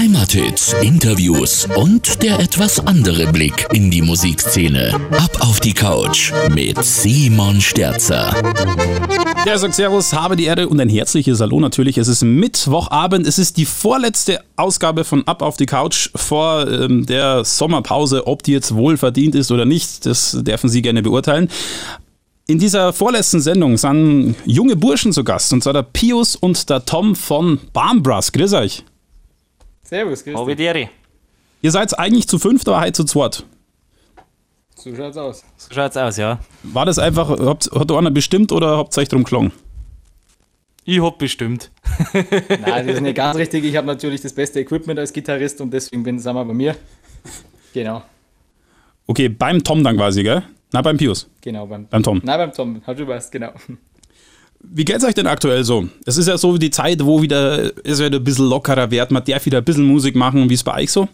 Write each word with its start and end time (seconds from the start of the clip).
Heimathits, 0.00 0.74
Interviews 0.80 1.68
und 1.76 2.22
der 2.22 2.40
etwas 2.40 2.80
andere 2.86 3.30
Blick 3.30 3.66
in 3.74 3.90
die 3.90 4.00
Musikszene. 4.00 4.94
Ab 5.10 5.36
auf 5.40 5.60
die 5.60 5.74
Couch 5.74 6.32
mit 6.54 6.82
Simon 6.82 7.60
Sterzer. 7.60 8.34
Ja, 9.44 9.58
sagt 9.58 9.74
Servus, 9.74 10.14
habe 10.14 10.36
die 10.36 10.44
Ehre 10.44 10.70
und 10.70 10.80
ein 10.80 10.88
herzliches 10.88 11.42
Hallo 11.42 11.60
natürlich. 11.60 11.98
Es 11.98 12.08
ist 12.08 12.22
Mittwochabend, 12.22 13.26
es 13.26 13.38
ist 13.38 13.58
die 13.58 13.66
vorletzte 13.66 14.40
Ausgabe 14.56 15.04
von 15.04 15.26
Ab 15.26 15.42
auf 15.42 15.58
die 15.58 15.66
Couch 15.66 16.08
vor 16.16 16.66
ähm, 16.66 17.04
der 17.04 17.44
Sommerpause. 17.44 18.26
Ob 18.26 18.42
die 18.42 18.52
jetzt 18.52 18.74
wohl 18.74 18.96
verdient 18.96 19.34
ist 19.34 19.52
oder 19.52 19.66
nicht, 19.66 20.06
das 20.06 20.34
dürfen 20.40 20.70
Sie 20.70 20.80
gerne 20.80 21.02
beurteilen. 21.02 21.50
In 22.46 22.58
dieser 22.58 22.94
vorletzten 22.94 23.42
Sendung 23.42 23.76
sind 23.76 24.34
junge 24.46 24.76
Burschen 24.76 25.12
zu 25.12 25.24
Gast, 25.24 25.52
und 25.52 25.62
zwar 25.62 25.74
der 25.74 25.82
Pius 25.82 26.36
und 26.36 26.70
der 26.70 26.86
Tom 26.86 27.14
von 27.14 27.58
Barnbrass. 27.74 28.32
Grüß 28.32 28.54
euch. 28.54 28.82
Servus, 29.90 30.22
grüß 30.22 30.46
dich. 30.46 30.60
Ehre. 30.60 30.88
Ihr 31.62 31.70
seid 31.72 31.98
eigentlich 31.98 32.28
zu 32.28 32.38
fünft, 32.38 32.68
aber 32.68 32.80
heute 32.80 32.92
zu 32.92 33.04
zweit. 33.04 33.44
So 34.76 34.94
schaut's 34.94 35.16
aus. 35.16 35.44
So 35.56 35.74
schaut's 35.74 35.96
aus, 35.96 36.16
ja. 36.16 36.38
War 36.62 36.86
das 36.86 37.00
einfach, 37.00 37.28
habt, 37.28 37.68
hat 37.74 37.90
einer 37.90 38.12
bestimmt 38.12 38.52
oder 38.52 38.76
habt 38.78 38.96
ihr 38.96 39.00
euch 39.00 39.08
drum 39.08 39.24
gelungen? 39.24 39.52
Ich 40.84 41.02
hab 41.02 41.18
bestimmt. 41.18 41.72
Nein, 42.12 42.86
das 42.86 42.96
ist 42.96 43.00
nicht 43.00 43.16
ganz 43.16 43.36
richtig. 43.36 43.64
Ich 43.64 43.74
habe 43.76 43.88
natürlich 43.88 44.20
das 44.20 44.32
beste 44.32 44.60
Equipment 44.60 44.96
als 45.00 45.12
Gitarrist 45.12 45.60
und 45.60 45.72
deswegen 45.72 46.04
bin 46.04 46.20
sind 46.20 46.36
wir 46.36 46.44
bei 46.44 46.54
mir. 46.54 46.76
Genau, 47.74 48.02
Okay, 49.08 49.28
beim 49.28 49.64
Tom 49.64 49.82
dann 49.82 49.96
quasi, 49.96 50.22
gell? 50.22 50.44
Na, 50.72 50.82
beim 50.82 50.96
Pius. 50.96 51.28
genau. 51.40 51.66
Beim, 51.66 51.88
Beim 51.88 52.04
Tom. 52.04 52.20
Nein, 52.22 52.38
beim 52.38 52.52
Tom. 52.52 52.80
Hat 52.86 52.96
du 52.96 53.08
was, 53.08 53.28
genau. 53.28 53.50
Wie 54.62 54.84
geht's 54.84 55.04
euch 55.04 55.14
denn 55.14 55.26
aktuell 55.26 55.64
so? 55.64 55.88
Es 56.06 56.16
ist 56.16 56.28
ja 56.28 56.36
so 56.36 56.56
die 56.58 56.70
Zeit, 56.70 57.04
wo 57.04 57.22
wieder 57.22 57.72
es 57.84 57.98
wieder 57.98 58.18
ein 58.18 58.24
bisschen 58.24 58.48
lockerer 58.48 58.90
wird. 58.90 59.10
Man 59.10 59.24
darf 59.24 59.46
wieder 59.46 59.58
ein 59.58 59.64
bisschen 59.64 59.86
Musik 59.86 60.14
machen. 60.14 60.48
Wie 60.50 60.54
ist 60.54 60.64
bei 60.64 60.82
euch 60.82 60.92
so? 60.92 61.08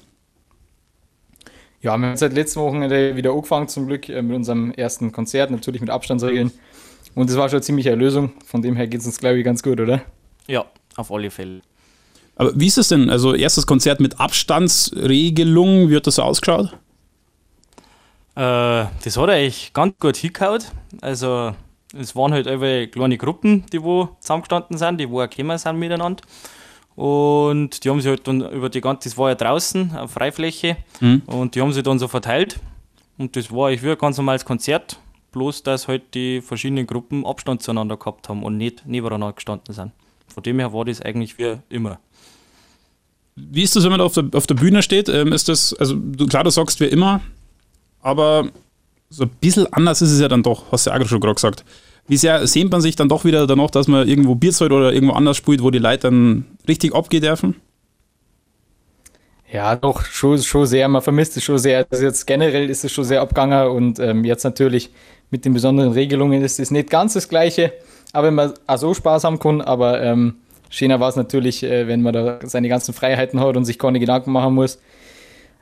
Ja, 1.81 1.97
wir 1.97 2.09
haben 2.09 2.17
seit 2.17 2.33
letzten 2.33 2.61
Wochenende 2.61 3.15
wieder 3.15 3.31
angefangen, 3.31 3.69
zum 3.69 3.87
Glück, 3.87 4.09
äh, 4.09 4.21
mit 4.21 4.35
unserem 4.35 4.73
ersten 4.73 5.13
Konzert, 5.13 5.51
natürlich 5.51 5.81
mit 5.81 5.91
Abstandsregeln. 5.91 6.51
Und 7.15 7.31
das 7.31 7.37
war 7.37 7.49
schon 7.49 7.59
eine 7.59 7.63
ziemliche 7.63 7.91
Erlösung. 7.91 8.33
Von 8.45 8.63
dem 8.63 8.75
her 8.75 8.89
geht's 8.89 9.07
uns, 9.07 9.19
glaube 9.19 9.39
ich, 9.39 9.45
ganz 9.45 9.63
gut, 9.63 9.81
oder? 9.81 10.03
Ja, 10.49 10.65
auf 10.97 11.13
alle 11.13 11.31
Fälle. 11.31 11.63
Aber 12.35 12.53
wie 12.59 12.67
ist 12.67 12.77
es 12.77 12.89
denn? 12.89 13.09
Also 13.09 13.35
erstes 13.35 13.67
Konzert 13.67 14.01
mit 14.01 14.21
Abstandsregelung, 14.21 15.89
wie 15.89 15.97
hat 15.97 16.07
das 16.07 16.17
so 16.17 16.23
ausgeschaut? 16.23 16.77
Äh, 18.35 18.85
das 19.05 19.17
hat 19.17 19.31
eigentlich 19.31 19.73
ganz 19.73 19.95
gut 19.99 20.17
hingehauen. 20.17 20.63
Also, 21.01 21.55
es 21.99 22.15
waren 22.17 22.33
halt 22.33 22.47
einfach 22.47 22.91
kleine 22.91 23.19
Gruppen, 23.19 23.65
die 23.73 23.83
wo 23.83 24.09
zusammengestanden 24.21 24.79
sind, 24.79 24.99
die 24.99 25.09
wo 25.09 25.23
auch 25.23 25.29
gekommen 25.29 25.59
sind 25.59 25.79
miteinander. 25.79 26.23
Und 26.95 27.85
die 27.85 27.91
haben 27.91 28.01
sich 28.01 28.09
halt 28.09 28.27
dann 28.27 28.41
über 28.51 28.71
die 28.71 28.81
ganze, 28.81 29.09
das 29.09 29.19
war 29.19 29.29
ja 29.29 29.35
draußen 29.35 29.97
auf 29.97 30.13
Freifläche, 30.13 30.79
und 31.27 31.55
die 31.55 31.61
haben 31.61 31.73
sich 31.73 31.83
dann 31.83 31.99
so 31.99 32.09
verteilt. 32.09 32.59
Und 33.19 33.37
das 33.37 33.53
war 33.53 33.69
eigentlich 33.69 33.83
wie 33.83 33.91
ein 33.91 33.99
ganz 33.99 34.17
normales 34.17 34.45
Konzert, 34.45 34.99
bloß 35.33 35.63
dass 35.63 35.89
halt 35.89 36.15
die 36.15 36.41
verschiedenen 36.41 36.87
Gruppen 36.87 37.27
Abstand 37.27 37.63
zueinander 37.63 37.97
gehabt 37.99 38.29
haben 38.29 38.43
und 38.43 38.57
nicht 38.57 38.87
nebeneinander 38.87 39.35
gestanden 39.35 39.75
sind. 39.75 39.93
Von 40.33 40.43
dem 40.43 40.59
her 40.59 40.73
war 40.73 40.85
das 40.85 41.03
eigentlich 41.03 41.39
wie 41.39 41.57
immer. 41.69 41.99
Wie 43.37 43.63
ist 43.63 43.77
das, 43.77 43.85
wenn 43.85 43.91
man 43.91 43.99
da 43.99 44.07
auf 44.07 44.15
der, 44.15 44.25
auf 44.33 44.47
der 44.47 44.55
Bühne 44.55 44.83
steht? 44.83 45.11
Ähm, 45.11 45.33
ist 45.33 45.49
das, 45.51 45.75
also 45.75 45.95
du, 45.95 46.27
klar, 46.27 46.45
du 46.45 46.51
sagst 46.51 46.81
wie 46.81 46.87
immer, 46.87 47.21
aber 48.01 48.49
so 49.11 49.25
ein 49.25 49.31
bisschen 49.41 49.71
anders 49.73 50.01
ist 50.01 50.13
es 50.13 50.21
ja 50.21 50.29
dann 50.29 50.43
doch, 50.43 50.73
hast 50.73 50.87
du 50.87 50.91
ja 50.91 50.99
auch 50.99 51.07
schon 51.07 51.21
gerade 51.21 51.35
gesagt. 51.35 51.65
Wie 52.09 52.17
sehr 52.17 52.47
sehnt 52.47 52.71
man 52.71 52.81
sich 52.81 52.97
dann 52.97 53.09
doch 53.09 53.25
wieder 53.25 53.47
danach, 53.47 53.71
dass 53.71 53.89
man 53.89 54.07
irgendwo 54.09 54.35
Bier 54.35 54.53
zahlt 54.53 54.73
oder 54.73 54.93
irgendwo 54.93 55.15
anders 55.15 55.37
spielt, 55.37 55.63
wo 55.63 55.71
die 55.71 55.79
Leute 55.79 56.03
dann 56.03 56.45
richtig 56.69 56.95
abgehen 56.95 57.23
dürfen? 57.23 57.57
Ja, 59.53 59.77
doch, 59.77 60.05
schon, 60.05 60.39
schon 60.39 60.67
sehr. 60.67 60.89
Man 60.89 61.03
vermisst 61.03 61.37
es 61.37 61.45
schon 61.45 61.59
sehr. 61.59 61.87
Also 61.91 62.05
jetzt 62.05 62.27
generell 62.27 62.69
ist 62.69 62.85
es 62.85 62.93
schon 62.93 63.05
sehr 63.05 63.21
abgegangen 63.21 63.69
und 63.69 63.99
ähm, 63.99 64.25
jetzt 64.25 64.45
natürlich 64.45 64.91
mit 65.31 65.45
den 65.45 65.55
besonderen 65.55 65.93
Regelungen 65.93 66.43
ist 66.43 66.61
es 66.61 66.71
nicht 66.71 66.91
ganz 66.91 67.15
das 67.15 67.29
Gleiche, 67.29 67.73
aber 68.13 68.29
wenn 68.29 68.35
man 68.35 68.55
auch 68.67 68.79
so 68.79 68.95
Spaß 68.95 69.25
haben 69.25 69.39
kann, 69.39 69.61
aber 69.61 70.03
ähm, 70.03 70.37
schöner 70.71 71.01
war 71.01 71.09
es 71.09 71.17
natürlich, 71.17 71.63
äh, 71.63 71.89
wenn 71.89 72.03
man 72.03 72.13
da 72.13 72.39
seine 72.45 72.69
ganzen 72.69 72.95
Freiheiten 72.95 73.41
hat 73.41 73.57
und 73.57 73.65
sich 73.65 73.79
keine 73.79 73.99
Gedanken 73.99 74.33
machen 74.33 74.55
muss. 74.55 74.81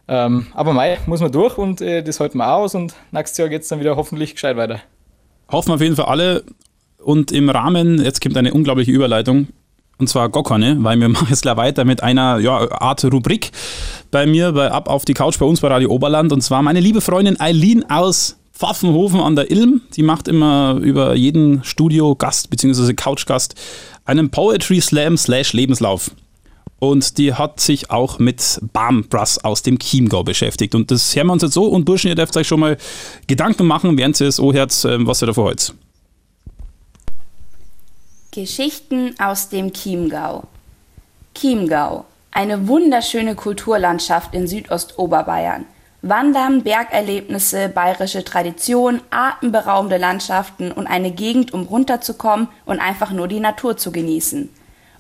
Ähm, 0.06 0.47
aber 0.53 0.75
mei, 0.75 0.99
muss 1.06 1.21
man 1.21 1.33
durch 1.33 1.56
und 1.56 1.81
äh, 1.81 2.03
das 2.03 2.21
halten 2.21 2.38
wir 2.38 2.53
aus 2.53 2.75
und 2.75 2.94
nächstes 3.10 3.38
Jahr 3.38 3.49
geht 3.49 3.62
es 3.62 3.69
dann 3.69 3.81
wieder 3.81 3.97
hoffentlich 3.97 4.34
gescheit 4.34 4.56
weiter. 4.56 4.81
Hoffen 5.54 5.72
auf 5.72 5.81
jeden 5.81 5.97
Fall 5.97 6.06
alle. 6.06 6.44
Und 6.98 7.32
im 7.32 7.50
Rahmen, 7.50 8.03
jetzt 8.03 8.20
kommt 8.20 8.37
eine 8.37 8.54
unglaubliche 8.54 8.91
Überleitung, 8.91 9.48
und 9.98 10.09
zwar 10.09 10.28
Gockerne, 10.28 10.76
weil 10.81 10.98
wir 11.00 11.09
machen 11.10 11.28
jetzt 11.31 11.42
gleich 11.42 11.56
weiter 11.56 11.84
mit 11.84 12.03
einer 12.03 12.38
ja, 12.38 12.70
Art 12.81 13.04
Rubrik 13.04 13.53
bei 14.10 14.26
mir, 14.26 14.53
bei 14.53 14.70
Ab 14.70 14.88
auf 14.88 15.04
die 15.04 15.15
Couch 15.15 15.38
bei 15.38 15.47
uns 15.47 15.60
bei 15.60 15.69
Radio 15.69 15.91
Oberland. 15.91 16.32
Und 16.32 16.42
zwar 16.42 16.62
meine 16.62 16.81
liebe 16.81 17.00
Freundin 17.00 17.41
Eileen 17.41 17.88
aus 17.91 18.37
Pfaffenhofen 18.53 19.20
an 19.20 19.37
der 19.37 19.50
Ilm. 19.50 19.82
Die 19.97 20.03
macht 20.03 20.28
immer 20.28 20.78
über 20.81 21.15
jeden 21.15 21.65
Studiogast 21.65 22.50
bzw. 22.50 22.94
Couchgast 22.94 23.54
einen 24.04 24.31
Poetry 24.31 24.81
Slam 24.81 25.16
slash 25.16 25.53
Lebenslauf. 25.53 26.10
Und 26.91 27.19
die 27.19 27.34
hat 27.34 27.61
sich 27.61 27.91
auch 27.91 28.19
mit 28.19 28.61
Barnbrass 28.72 29.45
aus 29.45 29.62
dem 29.62 29.78
Chiemgau 29.78 30.22
beschäftigt. 30.22 30.75
Und 30.75 30.91
das 30.91 31.15
hören 31.15 31.28
wir 31.28 31.33
uns 31.33 31.43
jetzt 31.43 31.55
so. 31.55 31.67
Und 31.67 31.84
Burschen, 31.84 32.09
ihr 32.09 32.15
dürft 32.15 32.37
euch 32.37 32.49
schon 32.49 32.61
mal 32.61 32.77
Gedanken 33.27 33.67
machen, 33.67 33.97
während 33.99 34.21
ihr 34.21 34.28
es 34.28 34.39
hört, 34.39 34.84
ähm, 34.84 35.06
was 35.06 35.22
ihr 35.22 35.27
da 35.27 35.33
vorholst. 35.33 35.75
Geschichten 38.31 39.15
aus 39.19 39.49
dem 39.49 39.72
Chiemgau. 39.72 40.45
Chiemgau, 41.34 42.05
eine 42.33 42.67
wunderschöne 42.67 43.34
Kulturlandschaft 43.34 44.34
in 44.34 44.49
Südostoberbayern. 44.49 45.66
Wandern, 46.03 46.62
Bergerlebnisse, 46.62 47.71
bayerische 47.71 48.25
Tradition, 48.25 49.01
atemberaubende 49.11 49.97
Landschaften 49.97 50.71
und 50.71 50.87
eine 50.87 51.12
Gegend, 51.12 51.55
um 51.55 51.62
runterzukommen 51.62 52.49
und 52.66 52.78
einfach 52.78 53.11
nur 53.11 53.27
die 53.27 53.41
Natur 53.41 53.77
zu 53.78 53.91
genießen. 53.91 54.51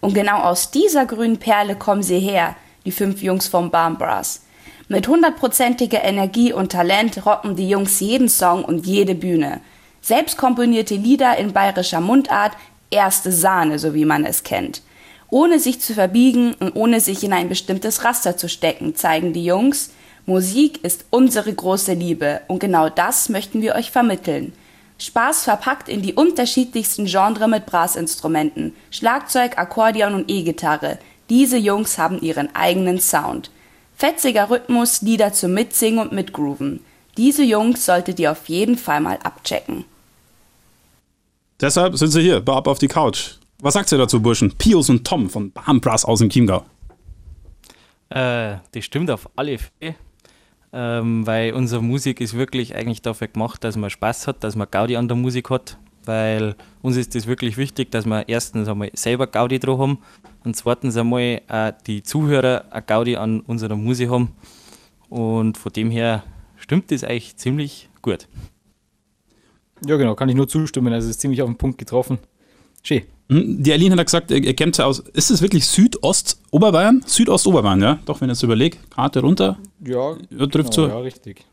Und 0.04 0.12
genau 0.12 0.42
aus 0.42 0.70
dieser 0.70 1.06
grünen 1.06 1.38
Perle 1.38 1.76
kommen 1.76 2.02
sie 2.02 2.18
her, 2.18 2.56
die 2.84 2.92
fünf 2.92 3.22
Jungs 3.22 3.48
vom 3.48 3.70
Barnbrass. 3.70 4.42
Mit 4.86 5.08
hundertprozentiger 5.08 6.04
Energie 6.04 6.52
und 6.52 6.72
Talent 6.72 7.24
rocken 7.24 7.56
die 7.56 7.70
Jungs 7.70 8.00
jeden 8.00 8.28
Song 8.28 8.66
und 8.66 8.84
jede 8.84 9.14
Bühne. 9.14 9.62
Selbst 10.02 10.36
komponierte 10.36 10.94
Lieder 10.94 11.38
in 11.38 11.54
bayerischer 11.54 12.02
Mundart, 12.02 12.52
erste 12.90 13.32
Sahne, 13.32 13.78
so 13.78 13.94
wie 13.94 14.04
man 14.04 14.26
es 14.26 14.42
kennt. 14.42 14.82
Ohne 15.30 15.58
sich 15.58 15.80
zu 15.80 15.94
verbiegen 15.94 16.52
und 16.60 16.76
ohne 16.76 17.00
sich 17.00 17.24
in 17.24 17.32
ein 17.32 17.48
bestimmtes 17.48 18.04
Raster 18.04 18.36
zu 18.36 18.50
stecken, 18.50 18.94
zeigen 18.94 19.32
die 19.32 19.46
Jungs, 19.46 19.90
Musik 20.26 20.84
ist 20.84 21.06
unsere 21.08 21.50
große 21.50 21.94
Liebe 21.94 22.42
und 22.48 22.58
genau 22.58 22.90
das 22.90 23.30
möchten 23.30 23.62
wir 23.62 23.74
euch 23.74 23.90
vermitteln. 23.90 24.52
Spaß 24.98 25.44
verpackt 25.44 25.88
in 25.88 26.02
die 26.02 26.14
unterschiedlichsten 26.14 27.06
Genres 27.06 27.48
mit 27.48 27.66
Brassinstrumenten, 27.66 28.74
Schlagzeug, 28.90 29.58
Akkordeon 29.58 30.14
und 30.14 30.30
E-Gitarre. 30.30 30.98
Diese 31.30 31.56
Jungs 31.56 31.98
haben 31.98 32.20
ihren 32.20 32.54
eigenen 32.54 33.00
Sound. 33.00 33.50
Fetziger 33.96 34.50
Rhythmus, 34.50 35.02
Lieder 35.02 35.32
zum 35.32 35.54
Mitsingen 35.54 36.00
und 36.00 36.12
Mitgrooven. 36.12 36.80
Diese 37.16 37.44
Jungs 37.44 37.86
solltet 37.86 38.18
ihr 38.18 38.32
auf 38.32 38.48
jeden 38.48 38.76
Fall 38.76 39.00
mal 39.00 39.18
abchecken. 39.22 39.84
Deshalb 41.60 41.96
sind 41.96 42.10
sie 42.10 42.20
hier, 42.20 42.40
bei 42.40 42.52
Ab 42.52 42.66
auf 42.66 42.78
die 42.78 42.88
Couch. 42.88 43.36
Was 43.60 43.74
sagt 43.74 43.90
ihr 43.92 43.98
dazu, 43.98 44.20
Burschen? 44.20 44.52
Pius 44.58 44.90
und 44.90 45.06
Tom 45.06 45.30
von 45.30 45.52
Barnbrass 45.52 46.04
aus 46.04 46.18
dem 46.18 46.28
Chiemgau. 46.28 46.64
Äh, 48.10 48.56
das 48.72 48.84
stimmt 48.84 49.10
auf 49.10 49.28
alle 49.36 49.58
Fälle. 49.58 49.94
Ähm, 50.76 51.24
weil 51.24 51.52
unsere 51.52 51.82
Musik 51.82 52.20
ist 52.20 52.34
wirklich 52.34 52.74
eigentlich 52.74 53.00
dafür 53.00 53.28
gemacht, 53.28 53.62
dass 53.62 53.76
man 53.76 53.90
Spaß 53.90 54.26
hat, 54.26 54.42
dass 54.42 54.56
man 54.56 54.66
Gaudi 54.68 54.96
an 54.96 55.06
der 55.06 55.16
Musik 55.16 55.50
hat. 55.50 55.78
Weil 56.04 56.56
uns 56.82 56.96
ist 56.96 57.14
das 57.14 57.28
wirklich 57.28 57.56
wichtig, 57.56 57.92
dass 57.92 58.06
wir 58.06 58.28
erstens 58.28 58.68
einmal 58.68 58.90
selber 58.92 59.28
Gaudi 59.28 59.60
drauf 59.60 59.78
haben 59.78 59.98
und 60.44 60.56
zweitens 60.56 60.96
einmal 60.96 61.42
auch 61.48 61.70
die 61.86 62.02
Zuhörer 62.02 62.64
eine 62.70 62.82
Gaudi 62.82 63.16
an 63.16 63.40
unserer 63.40 63.76
Musik 63.76 64.10
haben. 64.10 64.32
Und 65.08 65.56
von 65.56 65.72
dem 65.72 65.90
her 65.90 66.24
stimmt 66.56 66.90
das 66.90 67.04
eigentlich 67.04 67.36
ziemlich 67.36 67.88
gut. 68.02 68.26
Ja, 69.86 69.96
genau, 69.96 70.16
kann 70.16 70.28
ich 70.28 70.34
nur 70.34 70.48
zustimmen. 70.48 70.92
Also 70.92 71.06
es 71.06 71.12
ist 71.12 71.20
ziemlich 71.20 71.40
auf 71.40 71.48
den 71.48 71.56
Punkt 71.56 71.78
getroffen. 71.78 72.18
Schön. 72.82 73.02
Hm, 73.30 73.62
Die 73.62 73.72
Aline 73.72 73.92
hat 73.92 73.98
ja 73.98 74.04
gesagt, 74.04 74.30
er 74.30 74.54
kennt 74.54 74.76
ja 74.76 74.84
aus. 74.84 74.98
Ist 74.98 75.30
es 75.30 75.40
wirklich 75.40 75.66
Südost-Oberbayern? 75.66 77.02
Südost-Oberbayern, 77.06 77.80
ja? 77.80 77.98
Doch, 78.04 78.20
wenn 78.20 78.28
ich 78.28 78.34
jetzt 78.34 78.42
überlege, 78.42 78.76
Karte 78.90 79.20
runter. 79.20 79.58
Ja, 79.86 80.16
Ja, 80.30 80.46
trifft 80.46 80.74
genau, 80.74 80.88
so. 80.88 80.88
ja, 80.88 80.98
richtig. 80.98 81.44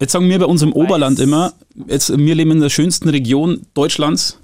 Jetzt 0.00 0.12
sagen 0.12 0.28
wir 0.28 0.38
bei 0.38 0.46
uns 0.46 0.62
im 0.62 0.70
Weiß. 0.70 0.76
Oberland 0.76 1.20
immer, 1.20 1.52
jetzt, 1.86 2.16
wir 2.16 2.34
leben 2.34 2.52
in 2.52 2.60
der 2.60 2.70
schönsten 2.70 3.08
Region 3.08 3.62
Deutschlands. 3.74 4.38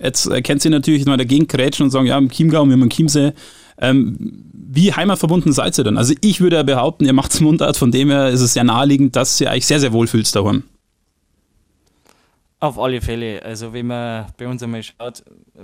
Jetzt 0.00 0.26
äh, 0.26 0.40
kennt 0.42 0.62
sie 0.62 0.70
natürlich 0.70 1.04
mal 1.04 1.16
dagegen 1.16 1.46
krätschen 1.46 1.84
und 1.84 1.90
sagen, 1.90 2.06
ja, 2.06 2.16
im 2.18 2.30
Chiemgau, 2.30 2.64
wir 2.64 2.72
haben 2.72 2.82
einen 2.82 2.90
Chiemsee. 2.90 3.32
Ähm, 3.78 4.42
wie 4.52 4.92
heimatverbunden 4.92 5.52
seid 5.52 5.76
ihr 5.78 5.84
denn? 5.84 5.98
Also 5.98 6.14
ich 6.20 6.40
würde 6.40 6.56
ja 6.56 6.62
behaupten, 6.62 7.04
ihr 7.04 7.12
macht's 7.12 7.40
Mundart, 7.40 7.76
von 7.76 7.90
dem 7.90 8.10
her 8.10 8.30
ist 8.30 8.40
es 8.40 8.54
sehr 8.54 8.64
naheliegend, 8.64 9.16
dass 9.16 9.40
ihr 9.40 9.50
euch 9.50 9.66
sehr, 9.66 9.80
sehr 9.80 9.92
wohl 9.92 10.06
fühlt 10.06 10.34
daheim. 10.34 10.62
Auf 12.58 12.78
alle 12.78 13.00
Fälle. 13.00 13.42
Also 13.42 13.72
wenn 13.72 13.86
man 13.88 14.26
bei 14.36 14.46
uns 14.48 14.62
einmal 14.62 14.82
schaut, 14.82 15.20
äh, 15.20 15.60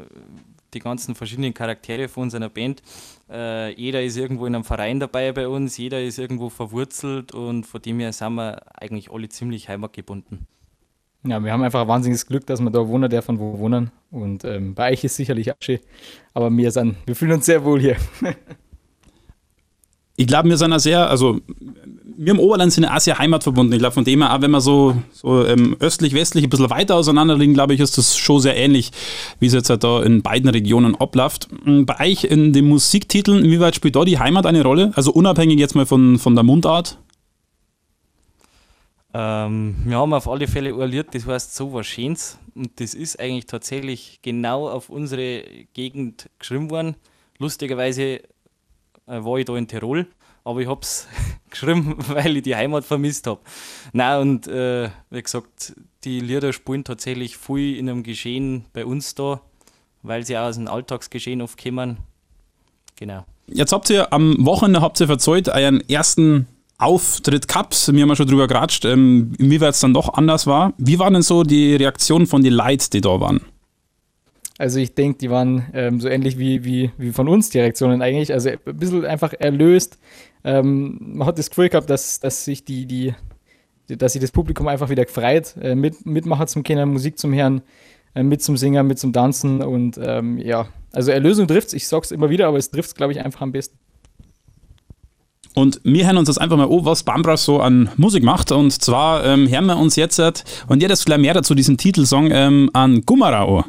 die 0.75 0.81
ganzen 0.81 1.15
verschiedenen 1.15 1.55
Charaktere 1.55 2.09
von 2.09 2.25
unserer 2.25 2.49
Band. 2.49 2.83
Äh, 3.31 3.73
jeder 3.75 4.03
ist 4.03 4.17
irgendwo 4.17 4.47
in 4.47 4.55
einem 4.55 4.65
Verein 4.65 5.01
dabei 5.01 5.33
bei 5.33 5.49
uns, 5.49 5.77
jeder 5.77 6.03
ist 6.03 6.19
irgendwo 6.19 6.49
verwurzelt 6.49 7.33
und 7.33 7.65
von 7.65 7.83
dem 7.83 8.01
her 8.01 8.13
sind 8.13 8.35
wir 8.35 8.63
eigentlich 8.81 9.11
alle 9.11 9.29
ziemlich 9.29 9.69
heimatgebunden. 9.69 10.47
Ja, 11.25 11.43
wir 11.43 11.53
haben 11.53 11.63
einfach 11.63 11.83
ein 11.83 11.89
wahnsinniges 11.89 12.27
Glück, 12.27 12.47
dass 12.47 12.61
wir 12.61 12.71
da 12.71 12.87
wohnen 12.87 13.11
dürfen, 13.11 13.39
wo 13.39 13.59
wohnen. 13.59 13.91
Und 14.11 14.45
ähm, 14.45 14.75
bei 14.75 14.93
euch 14.93 15.05
ist 15.05 15.17
sicherlich 15.17 15.51
auch 15.53 15.57
schön. 15.61 15.81
Aber 16.33 16.51
wir, 16.51 16.71
sind, 16.71 16.97
wir 17.07 17.17
fühlen 17.17 17.33
uns 17.33 17.47
sehr 17.47 17.65
wohl 17.65 17.81
hier. 17.81 17.97
ich 20.19 20.26
glaube, 20.26 20.49
wir 20.49 20.56
sind 20.56 20.73
da 20.73 20.81
sehr, 20.81 21.09
also 21.09 21.41
wir 22.17 22.32
im 22.32 22.41
Oberland 22.41 22.73
sind 22.73 22.82
ja 22.82 22.97
auch 22.97 23.00
sehr 23.00 23.19
heimatverbunden. 23.20 23.73
Ich 23.73 23.79
glaube, 23.79 23.94
von 23.94 24.05
dem 24.05 24.20
her, 24.20 24.35
auch 24.35 24.41
wenn 24.41 24.50
wir 24.50 24.61
so, 24.61 24.97
so 25.12 25.47
ähm, 25.47 25.76
östlich-westlich 25.79 26.43
ein 26.43 26.50
bisschen 26.50 26.69
weiter 26.70 26.97
auseinander 26.97 27.37
liegen, 27.38 27.55
glaube 27.55 27.75
ich, 27.75 27.81
ist 27.81 27.97
das 27.97 28.17
schon 28.17 28.41
sehr 28.41 28.56
ähnlich, 28.56 28.91
wie 29.38 29.47
es 29.47 29.53
jetzt 29.53 29.70
halt 29.70 29.85
da 29.85 30.03
in 30.03 30.23
beiden 30.23 30.50
Regionen 30.50 30.97
abläuft. 30.97 31.49
Ähm, 31.65 31.87
bei 31.87 32.11
euch 32.11 32.25
in 32.25 32.53
den 32.53 32.67
Musiktiteln, 32.67 33.44
wie 33.44 33.61
weit 33.61 33.76
spielt 33.76 33.94
da 33.94 34.05
die 34.05 34.19
Heimat 34.19 34.44
eine 34.44 34.65
Rolle? 34.65 34.91
Also 34.97 35.12
unabhängig 35.12 35.61
jetzt 35.61 35.76
mal 35.76 35.87
von, 35.87 36.19
von 36.19 36.35
der 36.35 36.43
Mundart? 36.43 36.99
Ähm, 39.14 39.76
wir 39.85 39.99
haben 39.99 40.12
auf 40.12 40.29
alle 40.29 40.49
Fälle 40.49 40.85
Lied, 40.87 41.06
das 41.12 41.29
heißt 41.29 41.55
so 41.55 41.73
was 41.73 41.87
Schönes. 41.87 42.38
Und 42.56 42.81
das 42.81 42.94
ist 42.94 43.21
eigentlich 43.21 43.47
tatsächlich 43.47 44.19
genau 44.23 44.69
auf 44.69 44.91
unsere 44.91 45.44
Gegend 45.75 46.29
geschrieben 46.41 46.71
worden. 46.71 46.97
Lustigerweise 47.38 48.23
war 49.09 49.39
ich 49.39 49.47
da 49.47 49.57
in 49.57 49.67
Tirol 49.67 50.07
aber 50.49 50.61
ich 50.61 50.69
habe 50.69 50.81
es 50.81 51.07
geschrieben, 51.51 51.97
weil 52.09 52.37
ich 52.39 52.43
die 52.43 52.57
Heimat 52.57 52.85
vermisst 52.85 53.27
habe. 53.27 53.41
Nein, 53.93 54.21
und 54.21 54.49
äh, 54.49 54.89
wie 55.11 55.23
gesagt, 55.23 55.75
die 56.05 56.21
Lieder 56.21 56.53
spielen 56.55 56.85
tatsächlich 56.85 57.37
viel 57.37 57.77
in 57.77 57.89
einem 57.89 58.03
Geschehen 58.03 58.65
bei 58.73 58.87
uns 58.87 59.15
da, 59.15 59.43
weil 60.03 60.25
sie 60.25 60.39
auch 60.39 60.45
aus 60.45 60.57
dem 60.57 60.67
Alltagsgeschehen 60.67 61.43
oft 61.43 61.63
kommen. 61.63 61.99
Genau. 62.97 63.25
Jetzt 63.47 63.73
habt 63.73 63.91
ihr 63.91 64.13
am 64.13 64.37
Wochenende 64.45 64.81
habt 64.81 65.01
ihr 65.01 65.07
verzeugt 65.07 65.49
euren 65.49 65.87
ersten 65.89 66.47
Auftritt 66.79 67.49
gehabt. 67.49 67.91
Wir 67.93 68.03
haben 68.03 68.09
ja 68.09 68.17
schon 68.17 68.29
drüber 68.29 68.47
geratscht, 68.47 68.85
ähm, 68.87 69.33
inwieweit 69.39 69.75
es 69.75 69.81
dann 69.81 69.93
doch 69.93 70.15
anders 70.15 70.47
war. 70.47 70.73
Wie 70.79 70.99
waren 70.99 71.13
denn 71.13 71.23
so 71.23 71.43
die 71.43 71.77
Reaktionen 71.77 72.27
von 72.27 72.43
den 72.43 72.55
Leuten, 72.55 72.87
die 72.93 73.01
da 73.01 73.21
waren? 73.21 73.41
Also 74.59 74.81
ich 74.81 74.95
denke, 74.95 75.19
die 75.19 75.31
waren 75.31 75.67
ähm, 75.73 76.01
so 76.01 76.09
ähnlich 76.09 76.37
wie, 76.37 76.65
wie, 76.65 76.91
wie 76.99 77.13
von 77.13 77.29
uns 77.29 77.49
die 77.51 77.61
Reaktionen 77.61 78.03
eigentlich. 78.03 78.33
Also 78.33 78.51
ein 78.51 78.77
bisschen 78.77 79.05
einfach 79.07 79.33
erlöst. 79.33 79.99
Ähm, 80.43 80.99
man 81.01 81.29
hat 81.29 81.39
das 81.39 81.49
Gefühl 81.49 81.69
gehabt, 81.69 81.89
dass, 81.89 82.19
dass 82.19 82.45
sich 82.45 82.65
die, 82.65 82.85
die, 82.87 83.15
dass 83.87 84.15
sich 84.15 84.21
das 84.21 84.33
Publikum 84.33 84.67
einfach 84.67 84.89
wieder 84.91 85.05
gefreut, 85.05 85.55
äh, 85.61 85.77
mit, 85.77 86.05
mitmachen 86.05 86.49
zum 86.49 86.65
Kennen, 86.65 86.91
Musik 86.91 87.19
zum 87.19 87.33
Hören, 87.33 87.63
äh, 88.17 88.25
mit 88.25 88.43
zum 88.43 88.57
Singen, 88.57 88.87
mit 88.89 88.99
zum 88.99 89.13
Tanzen 89.13 89.63
und 89.63 89.99
ähm, 90.03 90.39
ja, 90.39 90.67
also 90.93 91.13
Erlösung 91.13 91.47
trifft 91.47 91.69
es, 91.69 91.75
ich 91.75 91.87
sag's 91.87 92.11
immer 92.11 92.29
wieder, 92.29 92.49
aber 92.49 92.59
es 92.59 92.71
trifft 92.71 92.89
es, 92.89 92.95
glaube 92.97 93.13
ich, 93.13 93.21
einfach 93.21 93.43
am 93.43 93.53
besten. 93.53 93.79
Und 95.55 95.81
wir 95.85 96.07
hören 96.07 96.17
uns 96.17 96.27
das 96.27 96.39
einfach 96.39 96.57
mal 96.57 96.69
an, 96.69 96.85
was 96.85 97.03
Bambras 97.03 97.45
so 97.45 97.61
an 97.61 97.91
Musik 97.97 98.23
macht. 98.23 98.53
Und 98.53 98.71
zwar 98.71 99.25
ähm, 99.25 99.49
hören 99.49 99.67
wir 99.67 99.77
uns 99.77 99.97
jetzt, 99.97 100.21
und 100.69 100.83
ihr 100.83 100.89
das 100.89 101.03
vielleicht 101.03 101.21
mehr 101.21 101.35
dazu, 101.35 101.55
diesen 101.55 101.79
Titelsong 101.79 102.31
ähm, 102.31 102.71
an 102.73 103.03
Gumarao 103.03 103.65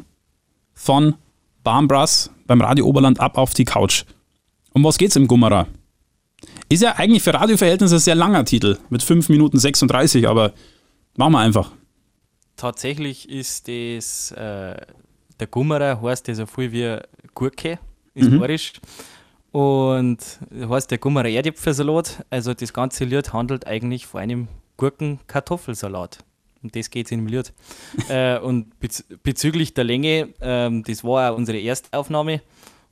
von 0.80 1.14
Barnbrass 1.62 2.30
beim 2.46 2.62
Radio 2.62 2.86
Oberland 2.86 3.20
ab 3.20 3.36
auf 3.36 3.52
die 3.52 3.66
Couch. 3.66 4.04
Um 4.72 4.82
was 4.82 4.96
geht's 4.96 5.14
im 5.14 5.28
Gummera? 5.28 5.66
Ist 6.70 6.82
ja 6.82 6.94
eigentlich 6.96 7.22
für 7.22 7.34
Radioverhältnisse 7.34 7.96
ein 7.96 8.00
sehr 8.00 8.14
langer 8.14 8.46
Titel 8.46 8.78
mit 8.88 9.02
5 9.02 9.28
Minuten 9.28 9.58
36, 9.58 10.26
aber 10.26 10.54
machen 11.16 11.32
wir 11.32 11.40
einfach. 11.40 11.72
Tatsächlich 12.56 13.28
ist 13.28 13.68
das, 13.68 14.32
äh, 14.32 14.74
der 15.38 15.46
Gummerer 15.50 16.00
heißt 16.00 16.26
das 16.28 16.38
so 16.38 16.46
viel 16.46 16.72
wie 16.72 16.96
Gurke, 17.34 17.78
ist 18.14 18.30
mhm. 18.30 18.40
bayerisch. 18.40 18.72
Und 19.52 20.18
heißt 20.50 20.90
der 20.90 20.98
Gummerer 20.98 21.28
Erdäpfelsalat. 21.28 22.24
Also 22.30 22.54
das 22.54 22.72
ganze 22.72 23.04
Lied 23.04 23.34
handelt 23.34 23.66
eigentlich 23.66 24.06
von 24.06 24.22
einem 24.22 24.48
Gurken-Kartoffelsalat. 24.78 26.24
Um 26.62 26.70
das 26.70 26.90
geht 26.90 27.06
es 27.06 27.12
in 27.12 27.20
dem 27.20 27.26
Lied. 27.26 27.52
äh, 28.08 28.38
und 28.38 28.78
bez 28.80 29.04
bezüglich 29.22 29.74
der 29.74 29.84
Länge, 29.84 30.34
ähm, 30.40 30.82
das 30.84 31.02
war 31.04 31.32
auch 31.32 31.36
unsere 31.36 31.58
erste 31.58 31.96
Aufnahme. 31.96 32.42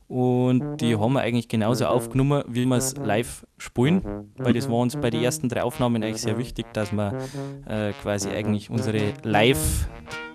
Und 0.09 0.79
die 0.79 0.97
haben 0.97 1.13
wir 1.13 1.21
eigentlich 1.21 1.49
genauso 1.49 1.85
aufgenommen, 1.85 2.43
wie 2.49 2.65
wir 2.65 2.77
es 2.77 2.97
live 2.97 3.47
spielen, 3.59 4.31
weil 4.39 4.55
das 4.55 4.67
war 4.71 4.79
uns 4.79 4.97
bei 4.97 5.11
den 5.11 5.23
ersten 5.23 5.51
drei 5.51 5.63
Aufnahmen 5.63 6.03
eigentlich 6.03 6.23
sehr 6.23 6.39
wichtig, 6.39 6.65
dass 6.73 6.93
wir 6.93 7.19
äh, 7.67 7.93
quasi 8.01 8.31
eigentlich 8.31 8.71
unsere 8.71 9.13
Live-Auftritte 9.23 10.28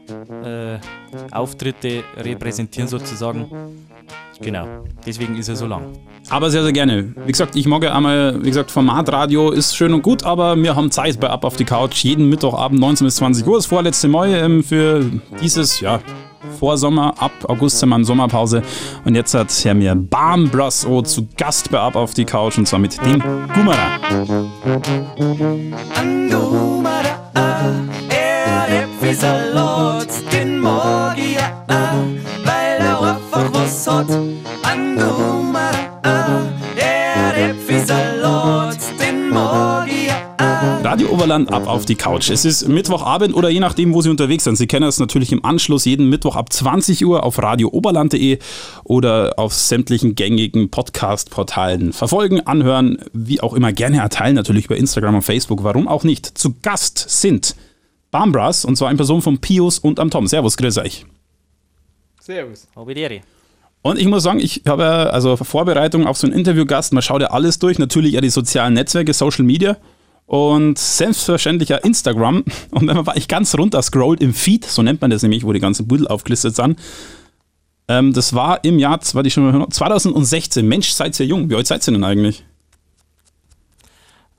äh, 0.43 0.79
repräsentieren 2.21 2.87
sozusagen. 2.87 3.49
Genau, 4.41 4.65
deswegen 5.05 5.37
ist 5.37 5.49
er 5.49 5.55
so 5.55 5.65
lang. 5.65 5.93
Aber 6.29 6.49
sehr, 6.49 6.63
sehr 6.63 6.73
gerne. 6.73 7.13
Wie 7.25 7.31
gesagt, 7.31 7.55
ich 7.55 7.65
mag 7.67 7.83
ja 7.83 7.93
einmal, 7.93 8.41
wie 8.41 8.47
gesagt, 8.47 8.71
Formatradio 8.71 9.51
ist 9.51 9.75
schön 9.75 9.93
und 9.93 10.01
gut, 10.01 10.23
aber 10.23 10.55
wir 10.55 10.75
haben 10.75 10.91
Zeit 10.91 11.19
bei 11.19 11.29
Ab 11.29 11.45
auf 11.45 11.55
die 11.55 11.65
Couch. 11.65 12.03
Jeden 12.03 12.29
Mittwochabend 12.29 12.79
19 12.79 13.05
bis 13.05 13.15
20 13.17 13.45
Uhr. 13.45 13.57
Das 13.57 13.65
vorletzte 13.65 14.07
Mal 14.07 14.29
ähm, 14.29 14.63
für 14.63 15.05
dieses, 15.41 15.79
ja, 15.79 15.99
Vorsommer. 16.53 17.13
Ab 17.17 17.31
August 17.47 17.79
sind 17.79 17.89
wir 17.89 17.95
in 17.97 18.05
Sommerpause. 18.05 18.61
Und 19.05 19.15
jetzt 19.15 19.33
hat 19.33 19.51
Herr 19.63 19.73
mir 19.73 19.95
Bam 19.95 20.49
Bros 20.49 20.85
O 20.85 21.01
zu 21.01 21.27
Gast 21.37 21.69
bei 21.71 21.79
Ab 21.79 21.95
auf 21.95 22.13
die 22.13 22.25
Couch 22.25 22.57
und 22.57 22.67
zwar 22.67 22.79
mit 22.79 22.97
dem 23.05 23.21
Gumara. 23.53 23.99
Angumara, 29.03 29.09
er 29.09 29.15
Salat, 29.15 30.07
den 30.31 30.59
mag 30.59 31.17
ich 31.17 31.37
weil 32.45 32.79
er 32.79 33.01
einfach 33.01 33.53
was 33.53 33.87
hat. 33.87 34.09
Angumara. 34.63 35.73
Radio 40.83 41.09
Oberland 41.09 41.51
ab 41.51 41.67
auf 41.67 41.85
die 41.85 41.95
Couch. 41.95 42.29
Es 42.29 42.45
ist 42.45 42.67
Mittwochabend 42.67 43.33
oder 43.33 43.49
je 43.49 43.59
nachdem, 43.59 43.93
wo 43.93 44.01
Sie 44.01 44.09
unterwegs 44.09 44.43
sind. 44.43 44.57
Sie 44.57 44.67
kennen 44.67 44.87
es 44.87 44.99
natürlich 44.99 45.31
im 45.31 45.43
Anschluss 45.43 45.85
jeden 45.85 46.07
Mittwoch 46.07 46.35
ab 46.35 46.53
20 46.53 47.05
Uhr 47.05 47.23
auf 47.23 47.41
radiooberland.de 47.41 48.37
oder 48.83 49.33
auf 49.37 49.53
sämtlichen 49.53 50.15
gängigen 50.15 50.69
Podcast-Portalen 50.69 51.93
verfolgen, 51.93 52.41
anhören, 52.41 52.99
wie 53.11 53.41
auch 53.41 53.53
immer 53.53 53.73
gerne 53.73 53.97
erteilen, 53.97 54.35
natürlich 54.35 54.65
über 54.65 54.77
Instagram 54.77 55.15
und 55.15 55.21
Facebook. 55.23 55.63
Warum 55.63 55.87
auch 55.87 56.03
nicht? 56.03 56.37
Zu 56.37 56.55
Gast 56.61 57.05
sind 57.09 57.55
Bambras 58.13 58.63
und 58.63 58.77
zwar 58.77 58.91
in 58.91 58.97
Person 58.97 59.21
von 59.21 59.39
Pius 59.39 59.79
und 59.79 59.99
am 59.99 60.11
Tom. 60.11 60.27
Servus, 60.27 60.55
grüß 60.55 60.77
euch. 60.77 61.05
Servus. 62.21 62.67
Obediere. 62.75 63.21
Und 63.81 63.99
ich 63.99 64.05
muss 64.05 64.23
sagen, 64.23 64.39
ich 64.39 64.61
habe 64.65 64.83
ja 64.83 65.03
also 65.07 65.35
Vorbereitung 65.35 66.07
auf 66.07 66.17
so 66.17 66.27
einen 66.27 66.37
Interviewgast, 66.37 66.93
man 66.93 67.01
schaut 67.01 67.21
ja 67.21 67.31
alles 67.31 67.59
durch, 67.59 67.79
natürlich 67.79 68.13
ja 68.13 68.21
die 68.21 68.29
sozialen 68.29 68.75
Netzwerke, 68.75 69.13
Social 69.13 69.43
Media 69.43 69.77
und 70.25 70.77
selbstverständlich 70.77 71.69
ja 71.69 71.77
Instagram. 71.77 72.45
Und 72.71 72.87
wenn 72.87 72.95
man 72.95 73.07
eigentlich 73.09 73.27
ganz 73.27 73.57
runter 73.57 73.81
scrollt 73.81 74.21
im 74.21 74.33
Feed, 74.33 74.63
so 74.63 74.83
nennt 74.83 75.01
man 75.01 75.09
das 75.09 75.23
nämlich, 75.23 75.43
wo 75.43 75.51
die 75.51 75.59
ganzen 75.59 75.87
Budel 75.87 76.07
aufgelistet 76.07 76.55
sind, 76.55 76.79
ähm, 77.87 78.13
das 78.13 78.33
war 78.33 78.63
im 78.63 78.79
Jahr 78.79 79.01
2016. 79.01 80.65
Mensch, 80.65 80.91
seid 80.91 81.19
ihr 81.19 81.25
jung. 81.25 81.49
Wie 81.49 81.55
alt 81.55 81.67
seid 81.67 81.85
ihr 81.87 81.91
denn 81.91 82.03
eigentlich? 82.03 82.45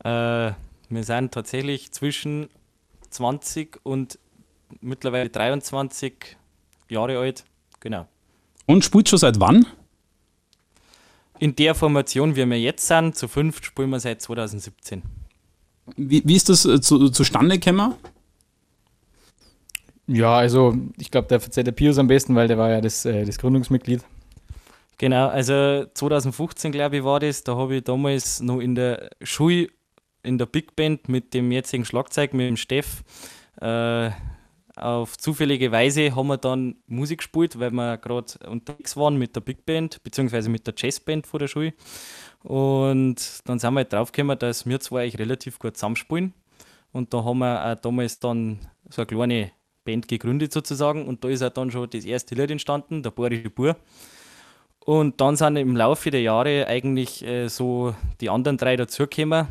Äh, 0.04 0.52
wir 0.88 1.02
sind 1.02 1.32
tatsächlich 1.32 1.92
zwischen 1.92 2.48
20 3.14 3.80
und 3.82 4.18
mittlerweile 4.80 5.30
23 5.30 6.36
Jahre 6.88 7.18
alt. 7.18 7.44
Genau. 7.80 8.06
Und 8.66 8.84
spielt 8.84 9.08
schon 9.08 9.18
seit 9.18 9.40
wann? 9.40 9.66
In 11.38 11.56
der 11.56 11.74
Formation, 11.74 12.36
wie 12.36 12.46
wir 12.46 12.60
jetzt 12.60 12.86
sind, 12.86 13.16
zu 13.16 13.28
fünft 13.28 13.64
spielen 13.64 13.90
wir 13.90 14.00
seit 14.00 14.22
2017. 14.22 15.02
Wie, 15.96 16.22
wie 16.24 16.36
ist 16.36 16.48
das 16.48 16.64
äh, 16.64 16.80
zu, 16.80 17.10
zustande 17.10 17.58
gekommen? 17.58 17.94
Ja, 20.06 20.36
also 20.36 20.76
ich 20.98 21.10
glaube, 21.10 21.28
der 21.28 21.40
verzeiht 21.40 21.66
der 21.66 21.72
Pius 21.72 21.98
am 21.98 22.06
besten, 22.06 22.34
weil 22.34 22.48
der 22.48 22.58
war 22.58 22.70
ja 22.70 22.80
das, 22.80 23.04
äh, 23.04 23.24
das 23.24 23.38
Gründungsmitglied. 23.38 24.02
Genau, 24.98 25.28
also 25.28 25.86
2015 25.92 26.72
glaube 26.72 26.98
ich 26.98 27.04
war 27.04 27.20
das, 27.20 27.42
da 27.42 27.56
habe 27.56 27.76
ich 27.76 27.84
damals 27.84 28.40
noch 28.40 28.60
in 28.60 28.74
der 28.74 29.10
Schule 29.22 29.68
in 30.24 30.38
der 30.38 30.46
Big 30.46 30.74
Band 30.74 31.08
mit 31.08 31.34
dem 31.34 31.52
jetzigen 31.52 31.84
Schlagzeug, 31.84 32.34
mit 32.34 32.48
dem 32.48 32.56
Steff, 32.56 33.04
äh, 33.60 34.10
auf 34.76 35.16
zufällige 35.16 35.70
Weise 35.70 36.16
haben 36.16 36.26
wir 36.26 36.36
dann 36.36 36.76
Musik 36.88 37.18
gespielt, 37.18 37.58
weil 37.60 37.70
wir 37.70 37.96
gerade 37.96 38.32
unterwegs 38.48 38.96
waren 38.96 39.16
mit 39.16 39.36
der 39.36 39.40
Big 39.40 39.64
Band, 39.64 40.02
beziehungsweise 40.02 40.50
mit 40.50 40.66
der 40.66 40.74
Jazzband 40.76 41.28
vor 41.28 41.38
der 41.38 41.46
Schule. 41.46 41.74
Und 42.42 43.40
dann 43.44 43.58
sind 43.58 43.72
wir 43.72 43.78
halt 43.78 43.92
draufgekommen, 43.92 44.38
dass 44.38 44.66
wir 44.66 44.80
zwei 44.80 45.02
eigentlich 45.02 45.18
relativ 45.18 45.60
gut 45.60 45.76
zusammenspielen. 45.76 46.34
Und 46.92 47.14
da 47.14 47.22
haben 47.24 47.38
wir 47.38 47.64
auch 47.64 47.80
damals 47.80 48.18
dann 48.18 48.58
so 48.90 49.02
eine 49.02 49.06
kleine 49.06 49.50
Band 49.84 50.08
gegründet 50.08 50.52
sozusagen. 50.52 51.06
Und 51.06 51.22
da 51.22 51.28
ist 51.28 51.42
auch 51.42 51.50
dann 51.50 51.70
schon 51.70 51.88
das 51.88 52.04
erste 52.04 52.34
Lied 52.34 52.50
entstanden, 52.50 53.02
der 53.02 53.10
Borische 53.10 53.50
Bur. 53.50 53.76
Und 54.84 55.20
dann 55.20 55.36
sind 55.36 55.56
im 55.56 55.76
Laufe 55.76 56.10
der 56.10 56.20
Jahre 56.20 56.66
eigentlich 56.66 57.24
äh, 57.24 57.48
so 57.48 57.94
die 58.20 58.28
anderen 58.28 58.58
drei 58.58 58.76
dazugekommen. 58.76 59.46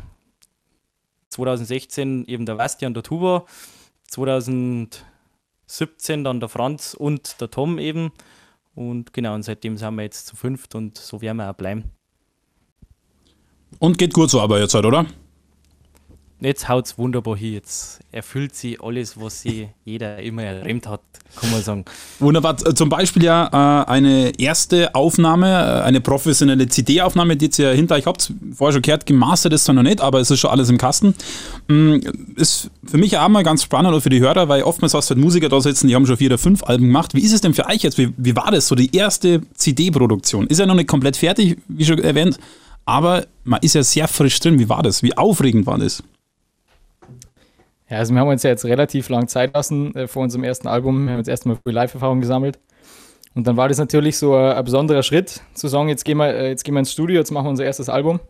2016 1.34 2.26
eben 2.26 2.46
der 2.46 2.54
Bastian, 2.54 2.94
der 2.94 3.02
Tuba. 3.02 3.44
2017 4.08 5.02
dann 6.24 6.40
der 6.40 6.48
Franz 6.48 6.94
und 6.94 7.40
der 7.40 7.50
Tom 7.50 7.78
eben. 7.78 8.12
Und 8.74 9.12
genau, 9.12 9.34
und 9.34 9.42
seitdem 9.42 9.76
sind 9.76 9.94
wir 9.94 10.02
jetzt 10.02 10.26
zu 10.26 10.36
fünft 10.36 10.74
und 10.74 10.98
so 10.98 11.20
werden 11.20 11.36
wir 11.38 11.50
auch 11.50 11.54
bleiben. 11.54 11.90
Und 13.78 13.98
geht 13.98 14.14
gut 14.14 14.30
so 14.30 14.40
aber 14.40 14.60
jetzt 14.60 14.74
halt, 14.74 14.86
oder? 14.86 15.06
Jetzt 16.40 16.68
haut 16.68 16.86
es 16.86 16.98
wunderbar 16.98 17.36
hin. 17.36 17.54
Jetzt 17.54 18.00
erfüllt 18.12 18.54
sie 18.54 18.78
alles, 18.80 19.18
was 19.20 19.40
sie 19.40 19.68
jeder 19.84 20.18
immer 20.18 20.42
erträumt 20.42 20.86
hat, 20.86 21.00
kann 21.36 21.50
man 21.50 21.62
sagen. 21.62 21.84
Wunderbar. 22.18 22.56
Zum 22.56 22.88
Beispiel 22.88 23.24
ja 23.24 23.82
äh, 23.82 23.90
eine 23.90 24.38
erste 24.38 24.94
Aufnahme, 24.94 25.48
äh, 25.48 25.82
eine 25.82 26.00
professionelle 26.00 26.68
CD-Aufnahme, 26.68 27.36
die 27.36 27.50
ihr 27.56 27.70
hinter 27.70 27.94
euch 27.94 28.06
habt. 28.06 28.32
Vorher 28.54 28.72
schon 28.72 28.82
gehört, 28.82 29.06
gemastert 29.06 29.52
ist 29.52 29.64
zwar 29.64 29.74
noch 29.74 29.82
nicht, 29.82 30.00
aber 30.00 30.20
es 30.20 30.30
ist 30.30 30.40
schon 30.40 30.50
alles 30.50 30.68
im 30.68 30.76
Kasten. 30.76 31.14
Mm, 31.68 31.98
ist 32.36 32.70
für 32.84 32.98
mich 32.98 33.16
auch 33.16 33.28
mal 33.28 33.42
ganz 33.42 33.62
spannend 33.62 33.94
und 33.94 34.00
für 34.00 34.10
die 34.10 34.20
Hörer, 34.20 34.48
weil 34.48 34.64
oftmals 34.64 34.92
hast 34.92 35.10
du 35.10 35.14
halt 35.14 35.24
Musiker 35.24 35.48
da 35.48 35.60
sitzen, 35.60 35.88
die 35.88 35.94
haben 35.94 36.06
schon 36.06 36.16
vier 36.16 36.28
oder 36.28 36.38
fünf 36.38 36.64
Alben 36.64 36.86
gemacht. 36.86 37.14
Wie 37.14 37.20
ist 37.20 37.32
es 37.32 37.40
denn 37.40 37.54
für 37.54 37.66
euch 37.66 37.82
jetzt? 37.82 37.96
Wie, 37.96 38.12
wie 38.16 38.36
war 38.36 38.50
das 38.50 38.68
so, 38.68 38.74
die 38.74 38.94
erste 38.94 39.42
CD-Produktion? 39.54 40.46
Ist 40.48 40.58
ja 40.58 40.66
noch 40.66 40.74
nicht 40.74 40.88
komplett 40.88 41.16
fertig, 41.16 41.58
wie 41.68 41.84
schon 41.84 41.98
erwähnt, 41.98 42.38
aber 42.84 43.26
man 43.44 43.60
ist 43.62 43.74
ja 43.74 43.82
sehr 43.82 44.08
frisch 44.08 44.38
drin. 44.40 44.58
Wie 44.58 44.68
war 44.68 44.82
das? 44.82 45.02
Wie 45.02 45.16
aufregend 45.16 45.66
war 45.66 45.78
das? 45.78 46.02
Ja, 47.88 47.98
also 47.98 48.14
wir 48.14 48.20
haben 48.20 48.28
uns 48.28 48.42
ja 48.42 48.50
jetzt 48.50 48.64
relativ 48.64 49.08
lang 49.10 49.28
Zeit 49.28 49.54
lassen 49.54 49.94
äh, 49.94 50.06
vor 50.06 50.22
unserem 50.22 50.44
ersten 50.44 50.68
Album. 50.68 51.04
Wir 51.04 51.12
haben 51.12 51.18
jetzt 51.18 51.28
erstmal 51.28 51.56
früh 51.56 51.70
Live-Erfahrung 51.70 52.20
gesammelt. 52.20 52.58
Und 53.34 53.46
dann 53.46 53.56
war 53.56 53.68
das 53.68 53.78
natürlich 53.78 54.16
so 54.16 54.34
ein, 54.34 54.52
ein, 54.52 54.64
besonderer 54.64 55.02
Schritt, 55.02 55.42
zu 55.54 55.68
sagen, 55.68 55.88
jetzt 55.88 56.04
gehen, 56.04 56.18
wir, 56.18 56.34
äh, 56.34 56.48
jetzt 56.48 56.64
gehen 56.64 56.74
wir 56.74 56.78
ins 56.78 56.92
Studio, 56.92 57.18
jetzt 57.18 57.30
machen 57.30 57.46
wir 57.46 57.50
unser 57.50 57.64
erstes 57.64 57.88
Album. 57.88 58.20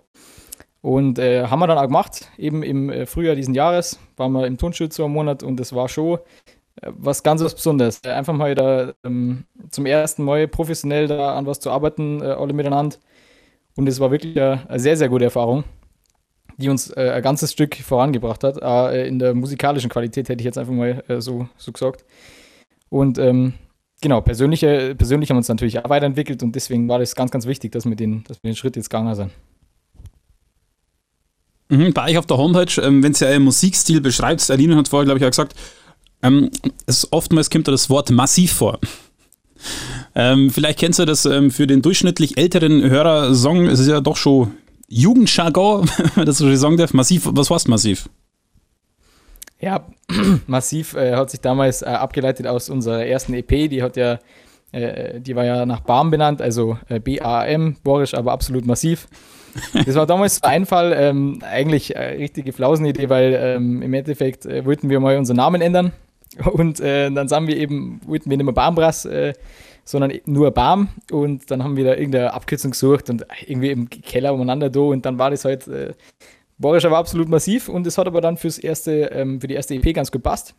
Und 0.81 1.19
äh, 1.19 1.47
haben 1.47 1.61
wir 1.61 1.67
dann 1.67 1.79
auch 1.79 1.87
gemacht, 1.87 2.31
eben 2.37 2.63
im 2.63 2.91
äh, 2.91 3.07
Frühjahr 3.07 3.37
diesen 3.37 3.55
Jahres, 3.55 3.99
waren 4.17 4.33
wir 4.33 4.47
im 4.47 4.59
Tonschutz 4.59 4.97
so 4.97 5.05
einen 5.05 5.15
Monat 5.15 5.43
und 5.43 5.59
das 5.59 5.73
war 5.73 5.89
schon 5.89 6.19
äh, 6.83 6.91
was 6.91 7.23
ganz 7.23 7.43
was 7.43 7.55
Besonderes. 7.55 8.03
Einfach 8.05 8.35
mal 8.35 8.55
da 8.55 8.93
ähm, 9.05 9.45
zum 9.71 9.87
ersten 9.87 10.25
Mal 10.25 10.49
professionell 10.49 11.07
da 11.07 11.37
an 11.37 11.47
was 11.47 11.61
zu 11.61 11.71
arbeiten, 11.71 12.21
äh, 12.21 12.27
alle 12.27 12.53
miteinander. 12.53 12.97
Und 13.77 13.89
es 13.89 14.01
war 14.01 14.11
wirklich 14.11 14.37
eine, 14.39 14.69
eine 14.69 14.81
sehr, 14.81 14.97
sehr 14.97 15.09
gute 15.09 15.25
Erfahrung 15.25 15.65
die 16.57 16.69
uns 16.69 16.91
äh, 16.91 17.13
ein 17.15 17.23
ganzes 17.23 17.53
Stück 17.53 17.77
vorangebracht 17.77 18.45
hat. 18.45 18.59
Äh, 18.63 19.07
in 19.07 19.19
der 19.19 19.35
musikalischen 19.35 19.91
Qualität 19.91 20.29
hätte 20.29 20.41
ich 20.41 20.45
jetzt 20.45 20.59
einfach 20.59 20.73
mal 20.73 21.03
äh, 21.09 21.21
so, 21.21 21.49
so 21.57 21.73
gesagt. 21.73 22.05
Und 22.89 23.19
ähm, 23.19 23.55
genau, 24.01 24.21
persönliche, 24.21 24.95
persönlich 24.95 25.31
haben 25.31 25.37
wir 25.37 25.41
uns 25.41 25.49
natürlich 25.49 25.79
auch 25.79 25.91
weiterentwickelt 25.91 26.43
und 26.43 26.55
deswegen 26.55 26.89
war 26.89 26.99
das 26.99 27.15
ganz, 27.15 27.31
ganz 27.31 27.47
wichtig, 27.47 27.73
dass 27.73 27.87
wir 27.87 27.97
den, 27.97 28.25
dass 28.25 28.43
wir 28.43 28.51
den 28.51 28.57
Schritt 28.57 28.77
jetzt 28.77 28.91
gegangen 28.91 29.15
sind. 29.15 29.31
Mhm, 31.71 31.93
bei 31.93 32.11
euch 32.11 32.19
auf 32.19 32.27
der 32.27 32.37
Homepage, 32.37 32.81
ähm, 32.83 33.03
wenn 33.03 33.13
ihr 33.13 33.27
euren 33.27 33.45
Musikstil 33.45 34.01
beschreibt, 34.01 34.49
Aline 34.51 34.77
hat 34.77 34.89
vorher, 34.89 35.07
glaube 35.07 35.19
ich, 35.19 35.25
auch 35.25 35.31
gesagt, 35.31 35.55
ähm, 36.23 36.51
es 36.87 37.13
oftmals 37.13 37.51
kommt 37.51 37.69
da 37.69 37.73
das 37.73 37.91
Wort 37.91 38.11
massiv 38.11 38.53
vor. 38.53 38.79
Ähm, 40.17 40.51
vielleicht 40.51 40.79
kennst 40.79 41.01
du 41.01 41.07
das 41.07 41.25
ähm, 41.25 41.51
für 41.51 41.67
den 41.67 41.83
durchschnittlich 41.83 42.39
älteren 42.39 42.89
Hörer-Song, 42.89 43.67
es 43.67 43.81
ist 43.81 43.89
ja 43.89 44.01
doch 44.01 44.17
schon 44.17 44.53
Jugendjargon, 44.95 45.89
wenn 45.97 46.11
man 46.15 46.27
das 46.27 46.39
so 46.39 46.55
sagen 46.55 46.77
darf. 46.77 46.95
Massiv, 46.95 47.29
was 47.33 47.51
heißt 47.51 47.69
massiv? 47.69 48.09
Ja, 49.61 49.87
massiv 50.47 50.95
äh, 50.95 51.17
hat 51.17 51.31
sich 51.31 51.41
damals 51.41 51.83
äh, 51.83 51.87
abgeleitet 51.87 52.47
aus 52.47 52.71
unserer 52.71 53.05
ersten 53.05 53.35
EP, 53.35 53.49
die 53.49 53.83
hat 53.83 53.97
ja, 53.97 54.19
äh, 54.71 55.21
die 55.21 55.35
war 55.35 55.45
ja 55.45 55.67
nach 55.67 55.81
BAM 55.81 56.11
benannt, 56.11 56.41
also 56.41 56.79
äh, 56.89 57.01
B-A-M, 57.01 57.77
Borisch, 57.83 58.15
aber 58.15 58.33
absolut 58.33 58.67
massiv. 58.67 59.09
Das 59.87 59.95
war 59.95 60.05
damals 60.05 60.43
ein 60.43 60.51
Einfall, 60.51 60.93
ähm, 60.97 61.39
eigentlich 61.49 61.97
eine 61.97 62.19
richtige 62.19 62.53
Flausenidee, 62.53 63.09
weil 63.09 63.39
ähm, 63.41 63.83
im 63.83 63.95
Endeffekt 63.95 64.47
äh, 64.47 64.65
wollten 64.65 64.91
wir 64.91 64.99
mal 64.99 65.17
unseren 65.17 65.37
Namen 65.37 65.61
ändern 65.61 65.93
und 66.45 66.81
äh, 66.81 67.09
dann 67.13 67.29
sagen 67.29 67.47
wir 67.47 67.57
eben, 67.57 68.01
wollten 68.05 68.31
wir 68.31 68.37
nicht 68.37 68.47
mehr 68.47 68.53
Bambras 68.53 69.09
sondern 69.85 70.13
nur 70.25 70.51
BAM 70.51 70.89
und 71.11 71.51
dann 71.51 71.63
haben 71.63 71.77
wir 71.77 71.85
da 71.85 71.95
irgendeine 71.95 72.33
Abkürzung 72.33 72.71
gesucht 72.71 73.11
und 73.11 73.27
irgendwie 73.47 73.71
im 73.71 73.89
Keller 73.91 74.33
umeinander 74.33 74.71
da 74.71 74.81
und 74.81 75.05
dann 75.05 75.19
war 75.19 75.31
das 75.31 75.45
halt, 75.45 75.69
äh, 75.69 75.93
Borischer 76.59 76.91
war 76.91 76.99
absolut 76.99 77.29
massiv 77.29 77.69
und 77.69 77.87
es 77.87 77.99
hat 77.99 78.07
aber 78.07 78.21
dann 78.21 78.37
fürs 78.37 78.59
erste, 78.59 79.11
ähm, 79.13 79.41
für 79.41 79.47
die 79.47 79.55
erste 79.55 79.75
EP 79.75 79.95
ganz 79.95 80.11
gut 80.11 80.23
passt. 80.23 80.55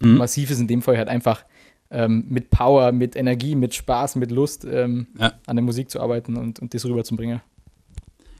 Mhm. 0.00 0.16
Massiv 0.16 0.50
ist 0.50 0.60
in 0.60 0.68
dem 0.68 0.82
Fall 0.82 0.96
halt 0.96 1.08
einfach 1.08 1.44
ähm, 1.90 2.24
mit 2.28 2.50
Power, 2.50 2.92
mit 2.92 3.16
Energie, 3.16 3.54
mit 3.54 3.74
Spaß, 3.74 4.16
mit 4.16 4.30
Lust 4.30 4.64
ähm, 4.64 5.08
ja. 5.18 5.32
an 5.46 5.56
der 5.56 5.62
Musik 5.62 5.90
zu 5.90 6.00
arbeiten 6.00 6.36
und, 6.36 6.60
und 6.60 6.72
das 6.72 6.84
rüberzubringen. 6.84 7.40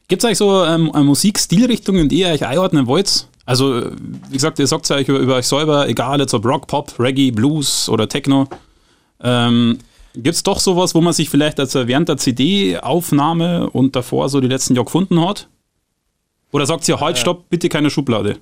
Gibt 0.08 0.22
es 0.22 0.26
eigentlich 0.26 0.38
so 0.38 0.64
ähm, 0.64 0.90
eine 0.92 1.04
Musikstilrichtung, 1.04 2.08
die 2.08 2.20
ihr 2.20 2.28
euch 2.28 2.46
einordnen 2.46 2.86
wollt? 2.86 3.28
Also, 3.46 3.90
wie 4.28 4.34
gesagt, 4.34 4.58
ihr 4.58 4.66
sagt 4.66 4.84
es 4.84 4.88
ja 4.88 4.96
euch 4.96 5.08
über, 5.08 5.18
über, 5.18 5.36
euch 5.36 5.46
selber, 5.46 5.88
egal 5.88 6.20
jetzt 6.20 6.34
ob 6.34 6.44
Rock, 6.44 6.66
Pop, 6.66 6.98
Reggae, 6.98 7.30
Blues 7.30 7.88
oder 7.88 8.08
Techno. 8.08 8.48
Ähm, 9.20 9.78
Gibt 10.14 10.36
es 10.36 10.42
doch 10.44 10.60
sowas, 10.60 10.94
wo 10.94 11.00
man 11.00 11.12
sich 11.12 11.28
vielleicht 11.28 11.58
also 11.58 11.88
während 11.88 12.08
der 12.08 12.16
CD-Aufnahme 12.16 13.68
und 13.70 13.96
davor 13.96 14.28
so 14.28 14.40
die 14.40 14.46
letzten 14.46 14.74
Jahre 14.74 14.84
gefunden 14.84 15.20
hat? 15.20 15.48
Oder 16.52 16.66
sagt 16.66 16.88
ihr, 16.88 17.00
halt, 17.00 17.18
stopp, 17.18 17.48
bitte 17.50 17.68
keine 17.68 17.90
Schublade? 17.90 18.38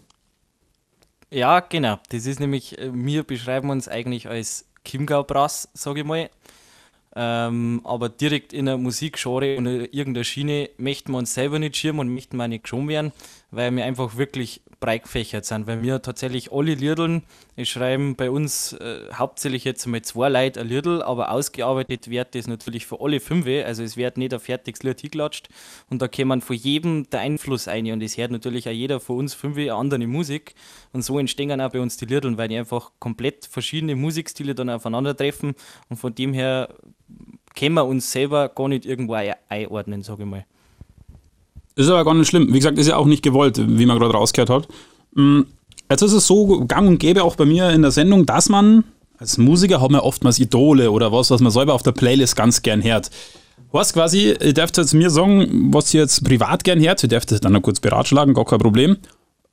Ja, 1.31 1.61
genau. 1.61 1.99
Das 2.11 2.27
ist 2.27 2.41
nämlich, 2.41 2.79
äh, 2.79 2.91
wir 2.93 3.23
beschreiben 3.23 3.71
uns 3.71 3.89
eigentlich 3.89 4.29
als 4.29 4.67
Chiemgau 4.85 5.25
Brass, 5.25 5.71
sage 5.73 6.01
ich 6.01 6.07
mal. 6.07 6.29
Ähm, 7.17 7.81
aber 7.85 8.11
direkt 8.11 8.53
in 8.53 8.67
der 8.67 8.77
Musikgenre 8.77 9.31
oder 9.31 9.95
irgendeiner 9.95 10.25
Schiene 10.25 10.69
möchten 10.77 11.13
wir 11.13 11.19
uns 11.19 11.33
selber 11.33 11.59
nicht 11.59 11.77
schirmen 11.77 12.01
und 12.01 12.15
möchten 12.15 12.37
wir 12.37 12.49
nicht 12.49 12.65
geschoben 12.65 12.89
werden, 12.89 13.13
weil 13.51 13.71
wir 13.75 13.85
einfach 13.85 14.17
wirklich 14.17 14.61
breit 14.83 15.05
gefächert 15.05 15.47
sind, 15.47 15.67
weil 15.67 15.83
wir 15.83 16.03
tatsächlich 16.03 16.53
alle 16.53 16.75
Liedeln, 16.75 17.23
ich 17.57 17.71
schreibe 17.71 18.15
bei 18.15 18.31
uns 18.31 18.73
äh, 18.75 18.99
hauptsächlich 19.15 19.65
jetzt 19.65 19.87
mal 19.87 20.03
zwei 20.03 20.29
Leute 20.29 20.61
ein 20.61 20.69
Liedl, 20.69 21.03
aber 21.03 21.31
ausgearbeitet 21.31 22.11
wird 22.11 22.35
das 22.35 22.49
natürlich 22.49 22.85
für 22.85 23.01
alle 23.01 23.21
fünf, 23.21 23.47
also 23.47 23.83
es 23.83 23.97
wird 23.97 24.19
nicht 24.19 24.35
ein 24.35 24.41
fertiges 24.41 24.83
Lied 24.83 25.01
hingeklatscht 25.01 25.49
und 25.89 26.03
da 26.03 26.09
käme 26.09 26.41
von 26.41 26.57
jedem 26.57 27.09
der 27.11 27.21
Einfluss 27.21 27.69
ein. 27.69 27.91
Und 27.91 28.03
es 28.03 28.17
hört 28.17 28.31
natürlich 28.31 28.69
auch 28.69 28.73
jeder 28.73 29.01
von 29.01 29.19
uns 29.19 29.35
fünf 29.35 29.57
eine 29.57 29.75
andere 29.75 30.07
Musik. 30.07 30.55
Und 30.93 31.03
so 31.03 31.19
entstehen 31.19 31.61
auch 31.61 31.71
bei 31.71 31.81
uns 31.81 31.97
die 31.97 32.07
Liedl, 32.07 32.37
weil 32.37 32.49
die 32.49 32.57
einfach 32.57 32.91
komplett 32.99 33.47
verschiedene 33.47 33.95
Musikstile 33.95 34.55
dann 34.55 34.71
aufeinandertreffen. 34.71 35.55
Und 35.89 35.97
von 35.97 36.15
dem 36.15 36.33
her 36.33 36.75
können 37.55 37.75
wir 37.75 37.85
uns 37.85 38.11
selber 38.11 38.49
gar 38.49 38.69
nicht 38.69 38.87
irgendwo 38.87 39.15
einordnen, 39.15 40.03
sage 40.03 40.25
ich 40.25 40.29
mal. 40.29 40.47
Ist 41.75 41.89
aber 41.89 42.05
gar 42.05 42.15
nicht 42.15 42.29
schlimm. 42.29 42.49
Wie 42.53 42.59
gesagt, 42.59 42.79
ist 42.79 42.89
ja 42.89 42.97
auch 42.97 43.07
nicht 43.07 43.23
gewollt, 43.23 43.59
wie 43.59 43.87
man 43.87 43.99
gerade 43.99 44.15
rausgehört 44.15 44.51
hat. 44.51 44.69
Mm, 45.15 45.43
jetzt 45.91 46.03
ist 46.03 46.13
es 46.13 46.27
so 46.27 46.65
gang 46.67 46.89
und 46.89 46.99
gäbe 46.99 47.25
auch 47.25 47.37
bei 47.37 47.45
mir 47.45 47.71
in 47.71 47.83
der 47.83 47.91
Sendung, 47.91 48.27
dass 48.27 48.49
man 48.49 48.85
als 49.19 49.39
Musiker 49.39 49.81
hat 49.81 49.91
man 49.91 50.01
oftmals 50.01 50.41
Idole 50.41 50.91
oder 50.91 51.13
was, 51.13 51.31
was 51.31 51.41
man 51.41 51.53
selber 51.53 51.75
auf 51.75 51.83
der 51.83 51.93
Playlist 51.93 52.35
ganz 52.35 52.63
gern 52.63 52.83
hört. 52.83 53.11
Was 53.71 53.93
quasi, 53.93 54.37
ihr 54.39 54.53
dürft 54.53 54.77
jetzt 54.77 54.93
mir 54.93 55.11
sagen, 55.11 55.73
was 55.73 55.95
ihr 55.95 56.03
jetzt 56.03 56.25
privat 56.25 56.65
gern 56.65 56.81
hört. 56.81 57.03
Ihr 57.03 57.09
dürft 57.09 57.33
es 57.33 57.41
dann 57.41 57.53
noch 57.53 57.63
kurz 57.63 57.81
beratschlagen, 57.81 58.35
gar 58.35 58.45
kein 58.45 58.59
Problem. 58.59 58.97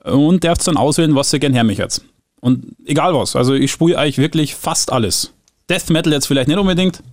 Und 0.04 0.44
dürft 0.44 0.68
dann 0.68 0.76
auswählen, 0.76 1.16
was 1.16 1.32
ihr 1.34 1.40
gern 1.40 1.54
her 1.54 1.64
mich 1.64 1.78
jetzt. 1.78 2.04
Und 2.42 2.66
egal 2.86 3.14
was. 3.14 3.36
Also 3.36 3.54
ich 3.54 3.72
spiele 3.72 3.98
eigentlich 3.98 4.18
wirklich 4.18 4.56
fast 4.56 4.92
alles. 4.92 5.34
Death 5.70 5.90
Metal 5.90 6.12
jetzt 6.12 6.26
vielleicht 6.26 6.48
nicht 6.48 6.58
unbedingt, 6.58 7.04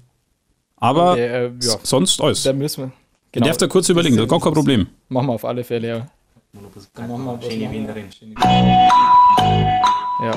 aber 0.77 1.13
okay, 1.13 1.27
äh, 1.27 1.51
ja. 1.63 1.77
sonst 1.83 2.21
alles. 2.21 2.43
Da 2.43 2.53
müssen 2.53 2.85
wir. 2.85 2.93
Genau. 3.33 3.45
Du 3.45 3.49
darfst 3.49 3.63
da 3.63 3.67
kurz 3.67 3.89
überlegen, 3.89 4.17
das 4.17 4.25
ist 4.25 4.31
gar 4.31 4.41
kein 4.41 4.53
Problem. 4.53 4.87
Machen 5.09 5.27
wir 5.27 5.33
auf 5.35 5.45
alle 5.45 5.63
Fälle, 5.65 5.89
ja. 5.89 6.07
Dann 6.95 7.11
machen 7.11 7.41
wir 7.41 7.51
Schöne 7.51 7.71
Wienerin. 7.71 8.07
Ja. 10.19 10.33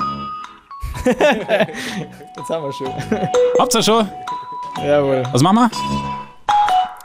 Jetzt 1.06 2.50
haben 2.50 2.64
wir 2.64 2.72
schon. 2.74 2.88
Habt 3.58 3.74
ihr 3.74 3.82
schon? 3.82 4.06
Jawohl. 4.84 5.22
Was 5.32 5.42
machen 5.42 5.56
wir? 5.56 5.70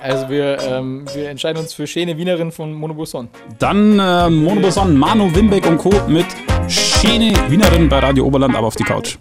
Also 0.01 0.29
wir, 0.29 0.59
ähm, 0.61 1.05
wir 1.13 1.29
entscheiden 1.29 1.59
uns 1.61 1.73
für 1.73 1.87
Schöne 1.87 2.17
Wienerin 2.17 2.51
von 2.51 2.73
Monobuson. 2.73 3.29
Dann 3.57 3.97
äh, 3.97 4.29
Monobuson, 4.29 4.95
Manu 4.97 5.33
Wimbeck 5.33 5.65
und 5.67 5.77
Co. 5.77 5.89
mit 6.07 6.25
Schöne 6.67 7.33
Wienerin 7.49 7.87
bei 7.87 7.99
Radio 7.99 8.25
Oberland, 8.25 8.55
aber 8.55 8.67
auf 8.67 8.75
die 8.75 8.83
Couch. 8.83 9.17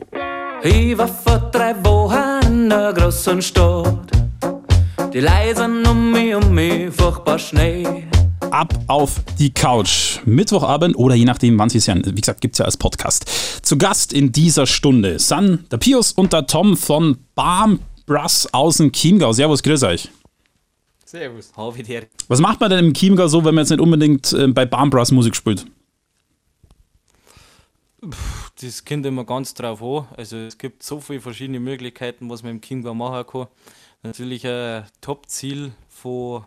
Ich 0.63 0.99
war 0.99 1.09
vor 1.09 1.39
drei 1.53 1.75
Wochen 1.85 2.47
in 2.47 2.69
der 2.71 2.93
großen 2.93 3.41
Stadt 3.41 4.14
die 5.15 5.21
leisen 5.21 5.87
um 5.87 6.11
mich, 6.11 6.35
um 6.35 6.53
mich, 6.53 6.93
furchtbar 6.93 7.39
Schnee. 7.39 8.05
Ab 8.51 8.75
auf 8.89 9.23
die 9.39 9.55
Couch. 9.55 10.19
Mittwochabend 10.25 10.97
oder 10.97 11.15
je 11.15 11.25
nachdem, 11.25 11.57
wann 11.57 11.71
Sie 11.71 11.79
es 11.79 11.87
hören. 11.87 12.03
Wie 12.05 12.21
gesagt, 12.21 12.41
gibt 12.41 12.57
es 12.57 12.59
ja 12.59 12.65
als 12.65 12.77
Podcast. 12.77 13.65
Zu 13.65 13.79
Gast 13.79 14.13
in 14.13 14.33
dieser 14.33 14.67
Stunde 14.67 15.21
sind 15.21 15.71
der 15.71 15.77
Pius 15.77 16.11
und 16.11 16.33
der 16.33 16.49
Tom 16.49 16.77
von 16.77 17.19
Barm 17.37 17.79
Brass 18.07 18.53
aus 18.53 18.79
dem 18.79 18.91
Chiemgau. 18.91 19.33
Servus, 19.33 19.63
grüß 19.63 19.85
euch. 19.85 20.11
Servus. 21.05 21.53
Was 22.27 22.41
macht 22.41 22.61
man 22.61 22.71
denn 22.71 22.87
im 22.87 22.93
Chiemgau 22.93 23.29
so, 23.29 23.45
wenn 23.45 23.55
man 23.55 23.63
jetzt 23.63 23.71
nicht 23.71 23.81
unbedingt 23.81 24.33
äh, 24.33 24.49
bei 24.49 24.67
Barm 24.67 24.91
Brass 24.91 25.13
Musik 25.13 25.37
spielt? 25.37 25.65
Das 28.61 28.85
kommt 28.85 29.07
immer 29.07 29.25
ganz 29.25 29.55
drauf 29.55 29.81
an. 29.81 30.09
Also 30.17 30.39
es 30.39 30.59
gibt 30.59 30.83
so 30.83 31.01
viele 31.01 31.21
verschiedene 31.21 31.61
Möglichkeiten, 31.61 32.29
was 32.29 32.43
man 32.43 32.53
im 32.53 32.61
Chiemgau 32.61 32.95
machen 32.95 33.25
kann 33.27 33.47
natürlich 34.05 34.47
ein 34.47 34.85
Top-Ziel 35.01 35.73
von 35.89 36.45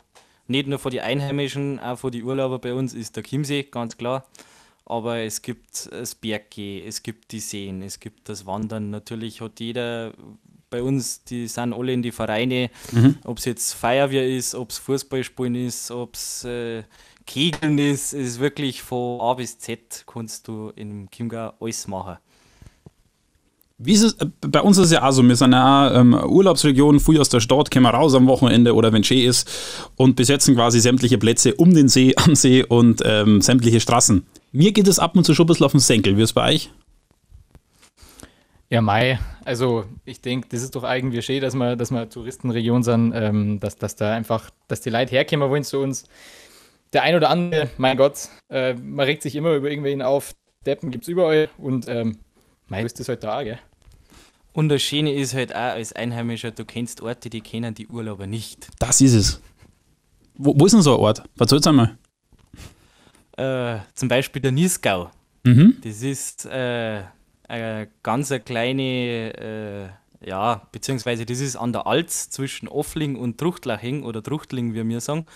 nicht 0.47 0.67
nur 0.67 0.79
für 0.79 0.89
die 0.89 1.01
Einheimischen, 1.01 1.79
auch 1.79 1.97
für 1.99 2.11
die 2.11 2.23
Urlauber 2.23 2.59
bei 2.59 2.73
uns 2.73 2.93
ist 2.93 3.15
der 3.17 3.23
Chiemsee, 3.23 3.63
ganz 3.63 3.97
klar. 3.97 4.25
Aber 4.85 5.17
es 5.17 5.41
gibt 5.41 5.89
das 5.91 6.15
Berggehen, 6.15 6.87
es 6.87 7.03
gibt 7.03 7.33
die 7.33 7.41
Seen, 7.41 7.81
es 7.81 7.99
gibt 7.99 8.29
das 8.29 8.45
Wandern. 8.45 8.89
Natürlich 8.89 9.41
hat 9.41 9.59
jeder 9.59 10.13
bei 10.69 10.81
uns, 10.81 11.23
die 11.25 11.47
sind 11.47 11.73
alle 11.73 11.91
in 11.93 12.01
die 12.01 12.11
Vereine, 12.13 12.69
Mhm. 12.93 13.17
ob 13.25 13.39
es 13.39 13.45
jetzt 13.45 13.73
Feuerwehr 13.73 14.25
ist, 14.27 14.55
ob 14.55 14.69
es 14.69 14.77
Fußballspielen 14.77 15.55
ist, 15.55 15.91
ob 15.91 16.15
es 16.15 16.45
äh, 16.45 16.83
Kegeln 17.25 17.77
ist, 17.77 18.13
es 18.13 18.27
ist 18.35 18.39
wirklich 18.39 18.81
von 18.81 19.19
A 19.19 19.33
bis 19.33 19.59
Z 19.59 20.05
kannst 20.07 20.47
du 20.47 20.71
im 20.77 21.09
Chiemgau 21.11 21.51
alles 21.59 21.87
machen. 21.87 22.17
Es, 23.85 24.13
äh, 24.13 24.25
bei 24.41 24.61
uns 24.61 24.77
ist 24.77 24.85
es 24.85 24.91
ja 24.91 25.07
auch 25.07 25.11
so, 25.11 25.23
wir 25.23 25.35
sind 25.35 25.51
ja 25.51 25.87
auch, 25.87 25.99
ähm, 25.99 26.13
Urlaubsregion, 26.13 26.99
früh 26.99 27.19
aus 27.19 27.29
der 27.29 27.41
Stadt, 27.41 27.69
kommen 27.69 27.85
raus 27.85 28.15
am 28.15 28.25
Wochenende 28.25 28.73
oder 28.73 28.91
wenn 28.91 29.03
schön 29.03 29.19
ist 29.27 29.47
und 29.95 30.15
besetzen 30.15 30.55
quasi 30.55 30.79
sämtliche 30.79 31.19
Plätze 31.19 31.53
um 31.55 31.73
den 31.73 31.87
See, 31.87 32.15
am 32.17 32.33
See 32.33 32.63
und 32.63 33.03
ähm, 33.05 33.41
sämtliche 33.41 33.79
Straßen. 33.79 34.25
Mir 34.51 34.71
geht 34.71 34.87
es 34.87 34.97
ab 34.97 35.15
und 35.15 35.25
zu 35.25 35.35
schon 35.35 35.45
ein 35.45 35.47
bisschen 35.47 35.65
auf 35.65 35.73
den 35.73 35.79
Senkel, 35.79 36.17
wie 36.17 36.23
ist 36.23 36.29
es 36.29 36.33
bei 36.33 36.53
euch? 36.53 36.71
Ja, 38.69 38.81
Mai. 38.81 39.19
Also 39.45 39.85
ich 40.03 40.21
denke, 40.21 40.47
das 40.49 40.63
ist 40.63 40.75
doch 40.75 40.83
irgendwie 40.83 41.21
schön, 41.21 41.41
dass 41.41 41.53
wir, 41.53 41.75
dass 41.75 41.91
wir 41.91 42.09
Touristenregion 42.09 42.81
sind, 42.83 43.13
ähm, 43.15 43.59
dass, 43.59 43.77
dass 43.77 43.95
da 43.95 44.13
einfach, 44.13 44.49
dass 44.67 44.81
die 44.81 44.89
Leute 44.89 45.11
herkommen 45.11 45.49
wollen 45.49 45.63
zu 45.63 45.79
uns. 45.79 46.05
Der 46.93 47.03
ein 47.03 47.15
oder 47.15 47.29
andere, 47.29 47.69
mein 47.77 47.95
Gott, 47.95 48.27
äh, 48.49 48.73
man 48.73 49.05
regt 49.05 49.21
sich 49.21 49.35
immer 49.35 49.53
über 49.53 49.69
irgendwen 49.69 50.01
auf. 50.01 50.33
Deppen 50.65 50.89
gibt 50.89 51.03
es 51.03 51.07
überall 51.07 51.47
und 51.57 51.87
ähm, 51.87 52.17
Mai 52.67 52.81
ist 52.83 52.99
das 52.99 53.07
halt 53.07 53.23
da, 53.23 53.43
gell? 53.43 53.59
Und 54.57 54.69
das 54.69 54.81
Schöne 54.81 55.13
ist 55.13 55.35
halt 55.35 55.53
auch 55.53 55.75
als 55.77 55.93
Einheimischer, 55.93 56.49
du 56.49 56.65
kennst 56.65 57.01
Orte, 57.01 57.29
die 57.29 57.41
kennen 57.41 57.75
die 57.75 57.85
Urlauber 57.85 58.25
nicht. 58.25 58.69
Das 58.79 59.01
ist 59.01 59.13
es. 59.13 59.39
Wo, 60.33 60.59
wo 60.59 60.65
ist 60.65 60.71
denn 60.71 60.81
so 60.81 60.95
ein 60.95 60.99
Ort? 60.99 61.21
Erzähl's 61.37 61.67
einmal. 61.67 61.95
Äh, 63.37 63.77
zum 63.93 64.09
Beispiel 64.09 64.41
der 64.41 64.51
Niesgau. 64.51 65.11
Mhm. 65.43 65.77
Das 65.83 66.01
ist 66.01 66.47
äh, 66.47 67.03
eine 67.47 67.87
ganz 68.01 68.31
eine 68.31 68.39
kleine, 68.39 69.93
äh, 70.23 70.27
ja, 70.27 70.67
beziehungsweise 70.71 71.27
das 71.27 71.39
ist 71.39 71.55
an 71.55 71.71
der 71.71 71.85
Alz 71.85 72.31
zwischen 72.31 72.67
Offling 72.67 73.15
und 73.15 73.37
Truchtlaching 73.37 74.01
oder 74.01 74.23
Truchtling, 74.23 74.73
wie 74.73 74.89
wir 74.89 75.01
sagen. 75.01 75.27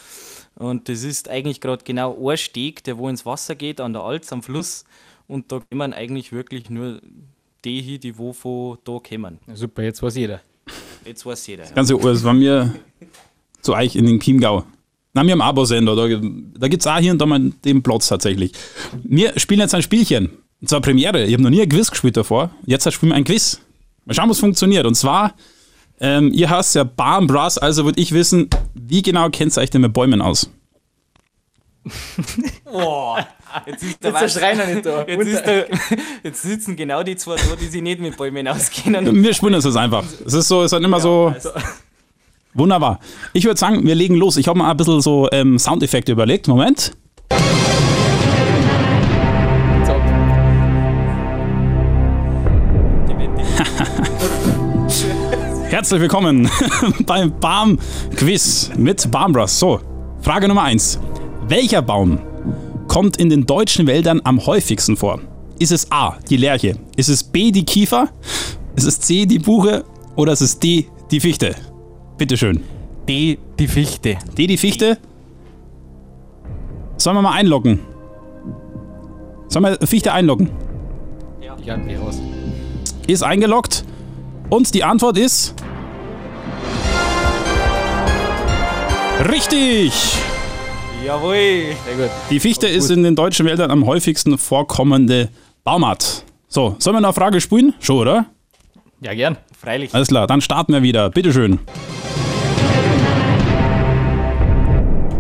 Und 0.55 0.89
das 0.89 1.03
ist 1.03 1.29
eigentlich 1.29 1.61
gerade 1.61 1.83
genau 1.83 2.27
ein 2.27 2.37
Steg, 2.37 2.83
der 2.85 2.97
wo 2.97 3.07
ins 3.07 3.23
Wasser 3.27 3.53
geht, 3.53 3.81
an 3.81 3.93
der 3.93 4.01
Alz, 4.01 4.33
am 4.33 4.41
Fluss. 4.41 4.83
Und 5.27 5.51
da 5.51 5.61
kommen 5.69 5.93
eigentlich 5.93 6.31
wirklich 6.31 6.71
nur 6.71 7.01
die 7.63 7.81
hin, 7.81 7.99
die 7.99 8.17
wo 8.17 8.33
von 8.33 8.77
da 8.83 8.99
kommen. 8.99 9.39
Super, 9.53 9.83
jetzt 9.83 10.01
weiß 10.01 10.15
jeder. 10.15 10.41
Jetzt 11.05 11.25
weiß 11.25 11.47
jeder. 11.47 11.65
Ja. 11.65 11.71
Ganze 11.71 11.97
Uhr, 11.97 12.11
es 12.11 12.23
war 12.23 12.33
mir 12.33 12.73
zu 13.61 13.73
euch 13.73 13.95
in 13.95 14.05
den 14.05 14.19
Chiemgau. 14.19 14.63
Na, 15.13 15.23
wir 15.25 15.33
haben 15.33 15.41
Abo-Sender, 15.41 15.95
da, 15.95 16.07
da 16.07 16.67
gibt 16.67 16.81
es 16.81 16.87
auch 16.87 16.97
hier 16.97 17.11
und 17.11 17.19
da 17.19 17.25
mal 17.25 17.51
den 17.65 17.83
Platz 17.83 18.07
tatsächlich. 18.07 18.53
Wir 19.03 19.37
spielen 19.37 19.59
jetzt 19.59 19.75
ein 19.75 19.81
Spielchen. 19.81 20.29
Und 20.61 20.69
zwar 20.69 20.79
Premiere. 20.79 21.25
Ich 21.25 21.33
habe 21.33 21.43
noch 21.43 21.49
nie 21.49 21.61
ein 21.61 21.69
Quiz 21.69 21.89
gespielt 21.89 22.15
davor. 22.15 22.51
Jetzt 22.65 22.91
spielen 22.93 23.11
wir 23.11 23.15
ein 23.15 23.23
Quiz. 23.23 23.59
Mal 24.05 24.13
schauen, 24.13 24.29
was 24.29 24.39
funktioniert. 24.39 24.85
Und 24.85 24.95
zwar, 24.95 25.33
ähm, 25.99 26.31
ihr 26.33 26.49
hast 26.49 26.75
ja 26.75 26.83
Barn 26.83 27.27
Brass, 27.27 27.57
also 27.57 27.83
würde 27.83 27.99
ich 27.99 28.13
wissen, 28.13 28.49
wie 28.73 29.01
genau 29.01 29.29
kennt 29.29 29.57
ihr 29.57 29.61
euch 29.61 29.69
denn 29.69 29.81
mit 29.81 29.93
Bäumen 29.93 30.21
aus? 30.21 30.49
Boah, 32.63 33.27
jetzt 33.65 33.83
ist 33.83 34.03
der, 34.03 34.11
Jetzt 34.11 34.21
der 34.21 34.29
Schreiner 34.29 34.65
nicht 34.65 34.85
da. 34.85 35.03
Jetzt, 35.07 35.27
ist 35.27 35.45
der, 35.45 35.67
jetzt 36.23 36.41
sitzen 36.41 36.75
genau 36.75 37.03
die 37.03 37.15
zwei 37.15 37.35
da, 37.35 37.55
die 37.59 37.67
sich 37.67 37.81
nicht 37.81 37.99
mit 37.99 38.17
Bäumen 38.17 38.47
auskennen. 38.47 39.23
Wir 39.23 39.31
das 39.31 39.65
jetzt 39.65 39.77
einfach. 39.77 40.03
Es 40.25 40.33
ist 40.33 40.47
so, 40.47 40.63
es 40.63 40.71
ist 40.71 40.83
immer 40.83 40.99
so. 40.99 41.33
Wunderbar. 42.53 42.99
Ich 43.33 43.45
würde 43.45 43.59
sagen, 43.59 43.85
wir 43.85 43.95
legen 43.95 44.15
los. 44.15 44.37
Ich 44.37 44.47
habe 44.47 44.59
mir 44.59 44.69
ein 44.69 44.77
bisschen 44.77 45.01
so 45.01 45.29
ähm, 45.31 45.57
Soundeffekte 45.57 46.11
überlegt. 46.11 46.47
Moment. 46.47 46.91
Herzlich 55.69 56.01
willkommen 56.01 56.49
beim 57.05 57.39
Baum-Quiz 57.39 58.71
mit 58.77 59.09
Barmbras. 59.09 59.57
So, 59.57 59.79
Frage 60.21 60.49
Nummer 60.49 60.63
1. 60.63 60.99
Welcher 61.47 61.81
Baum 61.81 62.19
kommt 62.91 63.15
in 63.15 63.29
den 63.29 63.45
deutschen 63.45 63.87
Wäldern 63.87 64.19
am 64.25 64.45
häufigsten 64.45 64.97
vor? 64.97 65.21
Ist 65.59 65.71
es 65.71 65.89
A, 65.93 66.17
die 66.29 66.35
Lärche? 66.35 66.75
Ist 66.97 67.07
es 67.07 67.23
B, 67.23 67.49
die 67.49 67.63
Kiefer? 67.63 68.09
Ist 68.75 68.83
es 68.85 68.99
C, 68.99 69.25
die 69.25 69.39
Buche? 69.39 69.85
Oder 70.17 70.33
ist 70.33 70.41
es 70.41 70.59
D, 70.59 70.87
die 71.09 71.21
Fichte? 71.21 71.55
Bitteschön. 72.17 72.61
Die, 73.07 73.39
die 73.57 73.69
Fichte. 73.69 74.17
D, 74.37 74.45
die 74.45 74.57
Fichte? 74.57 74.97
Sollen 76.97 77.15
wir 77.15 77.21
mal 77.21 77.31
einloggen? 77.31 77.79
Sollen 79.47 79.63
wir 79.63 79.87
Fichte 79.87 80.11
einloggen? 80.11 80.49
ich 81.63 81.69
hab 81.69 81.85
mich 81.85 81.97
raus. 81.97 82.19
Ist 83.07 83.23
eingeloggt. 83.23 83.85
Und 84.49 84.73
die 84.73 84.83
Antwort 84.83 85.17
ist. 85.17 85.55
Richtig! 89.31 89.93
Jawohl. 91.05 91.75
Sehr 91.85 91.95
gut. 91.97 92.09
Die 92.29 92.39
Fichte 92.39 92.67
ist 92.67 92.91
in 92.91 93.03
den 93.03 93.15
deutschen 93.15 93.45
Wäldern 93.45 93.71
am 93.71 93.85
häufigsten 93.87 94.37
vorkommende 94.37 95.29
Baumart. 95.63 96.23
So, 96.47 96.75
sollen 96.79 96.95
wir 96.95 97.01
noch 97.01 97.09
eine 97.09 97.13
Frage 97.13 97.41
spielen? 97.41 97.73
Schon, 97.79 97.97
oder? 97.97 98.25
Ja, 99.01 99.13
gern. 99.15 99.37
Freilich. 99.59 99.93
Alles 99.95 100.09
klar, 100.09 100.27
dann 100.27 100.41
starten 100.41 100.73
wir 100.73 100.83
wieder. 100.83 101.09
Bitteschön. 101.09 101.59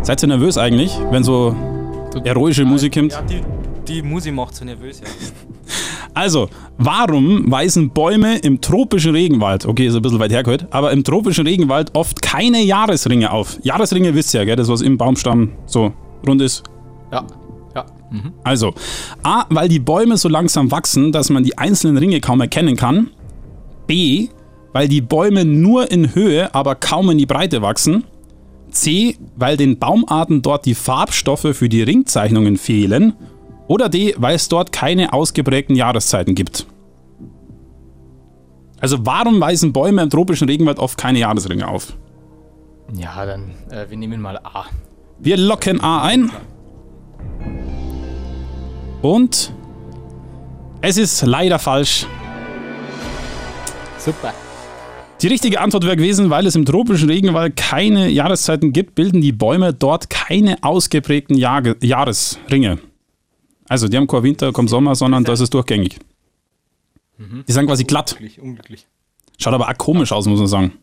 Seid 0.03 0.21
ihr 0.23 0.27
nervös 0.27 0.57
eigentlich, 0.57 0.97
wenn 1.09 1.23
so 1.23 1.55
heroische 2.23 2.65
Musik 2.65 2.93
kommt? 2.93 3.13
Ja, 3.13 3.21
die, 3.21 3.41
die 3.87 4.01
Musik 4.01 4.33
macht 4.33 4.55
so 4.55 4.65
nervös, 4.65 4.99
ja. 4.99 5.07
Also, 6.13 6.49
warum 6.77 7.49
weisen 7.49 7.89
Bäume 7.91 8.37
im 8.39 8.59
tropischen 8.59 9.11
Regenwald, 9.11 9.65
okay, 9.65 9.87
ist 9.87 9.95
ein 9.95 10.01
bisschen 10.01 10.19
weit 10.19 10.31
hergeholt, 10.31 10.67
aber 10.71 10.91
im 10.91 11.03
tropischen 11.03 11.47
Regenwald 11.47 11.95
oft 11.95 12.21
keine 12.21 12.61
Jahresringe 12.61 13.31
auf? 13.31 13.57
Jahresringe 13.63 14.13
wisst 14.13 14.33
ihr 14.33 14.41
ja, 14.41 14.45
gell, 14.45 14.55
das 14.57 14.67
was 14.67 14.81
im 14.81 14.97
Baumstamm 14.97 15.51
so 15.65 15.93
rund 16.27 16.41
ist. 16.41 16.63
Ja. 17.11 17.25
Ja. 17.75 17.85
Mhm. 18.09 18.33
Also, 18.43 18.73
A, 19.23 19.45
weil 19.49 19.69
die 19.69 19.79
Bäume 19.79 20.17
so 20.17 20.27
langsam 20.27 20.71
wachsen, 20.71 21.11
dass 21.11 21.29
man 21.29 21.43
die 21.43 21.57
einzelnen 21.57 21.97
Ringe 21.97 22.19
kaum 22.19 22.41
erkennen 22.41 22.75
kann. 22.75 23.11
B, 23.87 24.27
weil 24.73 24.87
die 24.87 25.01
Bäume 25.01 25.45
nur 25.45 25.91
in 25.91 26.13
Höhe, 26.13 26.53
aber 26.53 26.75
kaum 26.75 27.09
in 27.09 27.17
die 27.17 27.25
Breite 27.25 27.61
wachsen. 27.61 28.03
C, 28.71 29.17
weil 29.35 29.57
den 29.57 29.79
Baumarten 29.79 30.41
dort 30.41 30.65
die 30.65 30.75
Farbstoffe 30.75 31.47
für 31.53 31.69
die 31.69 31.83
Ringzeichnungen 31.83 32.57
fehlen. 32.57 33.13
Oder 33.71 33.87
D, 33.87 34.13
weil 34.17 34.35
es 34.35 34.49
dort 34.49 34.73
keine 34.73 35.13
ausgeprägten 35.13 35.77
Jahreszeiten 35.77 36.35
gibt. 36.35 36.65
Also 38.81 39.05
warum 39.05 39.39
weisen 39.39 39.71
Bäume 39.71 40.01
im 40.01 40.09
tropischen 40.09 40.49
Regenwald 40.49 40.77
oft 40.77 40.97
keine 40.97 41.19
Jahresringe 41.19 41.65
auf? 41.65 41.95
Ja, 42.93 43.25
dann, 43.25 43.51
äh, 43.69 43.89
wir 43.89 43.95
nehmen 43.95 44.19
mal 44.19 44.37
A. 44.39 44.65
Wir 45.19 45.37
locken 45.37 45.79
A 45.79 46.01
ein. 46.01 46.31
Und 49.01 49.53
es 50.81 50.97
ist 50.97 51.25
leider 51.25 51.57
falsch. 51.57 52.05
Super. 53.97 54.33
Die 55.21 55.27
richtige 55.27 55.61
Antwort 55.61 55.85
wäre 55.85 55.95
gewesen, 55.95 56.29
weil 56.29 56.45
es 56.45 56.57
im 56.57 56.65
tropischen 56.65 57.09
Regenwald 57.09 57.55
keine 57.55 58.09
Jahreszeiten 58.09 58.73
gibt, 58.73 58.95
bilden 58.95 59.21
die 59.21 59.31
Bäume 59.31 59.73
dort 59.73 60.09
keine 60.09 60.61
ausgeprägten 60.61 61.37
Jahre 61.37 61.77
Jahresringe. 61.81 62.79
Also 63.71 63.87
die 63.87 63.95
haben 63.95 64.05
kein 64.05 64.23
Winter, 64.23 64.51
kein 64.51 64.67
Sommer, 64.67 64.95
sondern 64.95 65.23
das 65.23 65.39
ist 65.39 65.53
durchgängig. 65.53 65.97
Die 67.47 67.51
sind 67.53 67.67
quasi 67.67 67.85
glatt. 67.85 68.11
Unglücklich, 68.11 68.41
unglücklich. 68.41 68.87
Schaut 69.39 69.53
aber 69.53 69.69
auch 69.69 69.77
komisch 69.77 70.11
aus, 70.11 70.25
muss 70.25 70.39
man 70.39 70.47
sagen. 70.49 70.73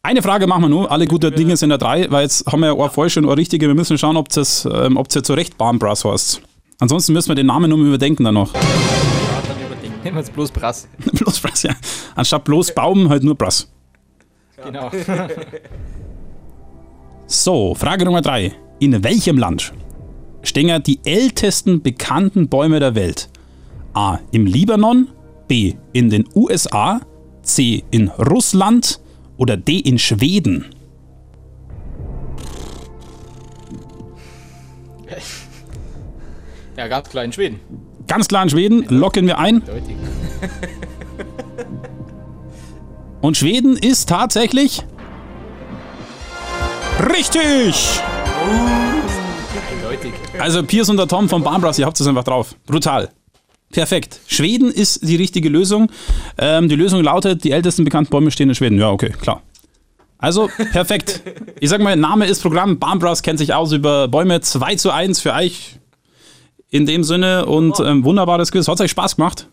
Eine 0.00 0.22
Frage 0.22 0.46
machen 0.46 0.62
wir 0.62 0.68
nur. 0.68 0.92
Alle 0.92 1.08
gute 1.08 1.32
Dinge 1.32 1.56
sind 1.56 1.70
da 1.70 1.76
drei, 1.76 2.08
weil 2.08 2.22
jetzt 2.22 2.46
haben 2.46 2.60
wir 2.60 2.68
ja 2.68 2.80
eine 2.80 2.88
falsche 2.88 3.18
und 3.18 3.26
eine 3.26 3.36
richtige. 3.36 3.66
Wir 3.66 3.74
müssen 3.74 3.98
schauen, 3.98 4.16
ob 4.16 4.28
es 4.36 4.64
ähm, 4.72 4.96
ob's 4.96 5.16
jetzt 5.16 5.26
so 5.26 5.34
recht 5.34 5.58
Barnbrass 5.58 6.04
heißt. 6.04 6.40
Ansonsten 6.78 7.12
müssen 7.14 7.30
wir 7.30 7.34
den 7.34 7.46
Namen 7.46 7.68
nur 7.68 7.80
überdenken 7.80 8.22
dann 8.22 8.34
noch. 8.34 8.54
Ja, 8.54 8.60
dann 9.48 9.66
überdenken. 9.66 9.98
Nehmen 10.04 10.16
wir 10.18 10.22
jetzt 10.22 10.32
bloß 10.34 10.52
Brass. 10.52 10.86
bloß 11.14 11.40
Brass, 11.40 11.64
ja. 11.64 11.74
Anstatt 12.14 12.44
bloß 12.44 12.76
Baum, 12.76 13.08
halt 13.08 13.24
nur 13.24 13.34
Brass. 13.34 13.68
Genau. 14.62 14.88
So, 17.28 17.74
Frage 17.74 18.04
Nummer 18.04 18.22
drei. 18.22 18.54
In 18.78 19.02
welchem 19.02 19.36
Land 19.36 19.72
stehen 20.46 20.82
die 20.82 21.00
ältesten 21.04 21.82
bekannten 21.82 22.48
Bäume 22.48 22.80
der 22.80 22.94
Welt? 22.94 23.28
A. 23.94 24.18
Im 24.30 24.46
Libanon, 24.46 25.08
B. 25.48 25.74
In 25.92 26.10
den 26.10 26.24
USA, 26.34 27.00
C. 27.42 27.84
In 27.90 28.08
Russland 28.08 29.00
oder 29.36 29.56
D. 29.56 29.78
In 29.78 29.98
Schweden? 29.98 30.66
ja, 36.76 36.88
ganz 36.88 37.08
klar 37.08 37.24
in 37.24 37.32
Schweden. 37.32 37.60
Ganz 38.06 38.28
klar 38.28 38.42
in 38.42 38.50
Schweden, 38.50 38.84
locken 38.88 39.26
wir 39.26 39.38
ein. 39.38 39.62
Und 43.20 43.36
Schweden 43.36 43.76
ist 43.76 44.08
tatsächlich 44.08 44.84
richtig. 47.12 48.00
Eindeutig. 49.96 50.12
Also 50.40 50.62
Piers 50.62 50.88
und 50.88 50.96
der 50.96 51.08
Tom 51.08 51.28
von 51.28 51.42
Barnbrass, 51.42 51.78
ihr 51.78 51.86
habt 51.86 51.98
es 52.00 52.06
einfach 52.06 52.24
drauf. 52.24 52.54
Brutal. 52.66 53.10
Perfekt. 53.72 54.20
Schweden 54.28 54.70
ist 54.70 55.06
die 55.06 55.16
richtige 55.16 55.48
Lösung. 55.48 55.90
Ähm, 56.38 56.68
die 56.68 56.76
Lösung 56.76 57.02
lautet, 57.02 57.44
die 57.44 57.50
ältesten 57.50 57.84
bekannten 57.84 58.10
Bäume 58.10 58.30
stehen 58.30 58.48
in 58.48 58.54
Schweden. 58.54 58.78
Ja, 58.78 58.90
okay, 58.90 59.10
klar. 59.20 59.42
Also, 60.18 60.48
perfekt. 60.72 61.22
Ich 61.60 61.68
sag 61.68 61.82
mal, 61.82 61.96
Name 61.96 62.26
ist 62.26 62.40
Programm. 62.42 62.78
Barnbras 62.78 63.22
kennt 63.22 63.38
sich 63.38 63.52
aus 63.52 63.72
über 63.72 64.08
Bäume 64.08 64.40
2 64.40 64.76
zu 64.76 64.90
1 64.90 65.20
für 65.20 65.34
euch. 65.34 65.76
In 66.70 66.86
dem 66.86 67.04
Sinne 67.04 67.46
und 67.46 67.78
ähm, 67.80 68.04
wunderbares 68.04 68.50
Quiz. 68.50 68.66
Hat 68.68 68.80
euch 68.80 68.90
Spaß 68.90 69.16
gemacht? 69.16 69.48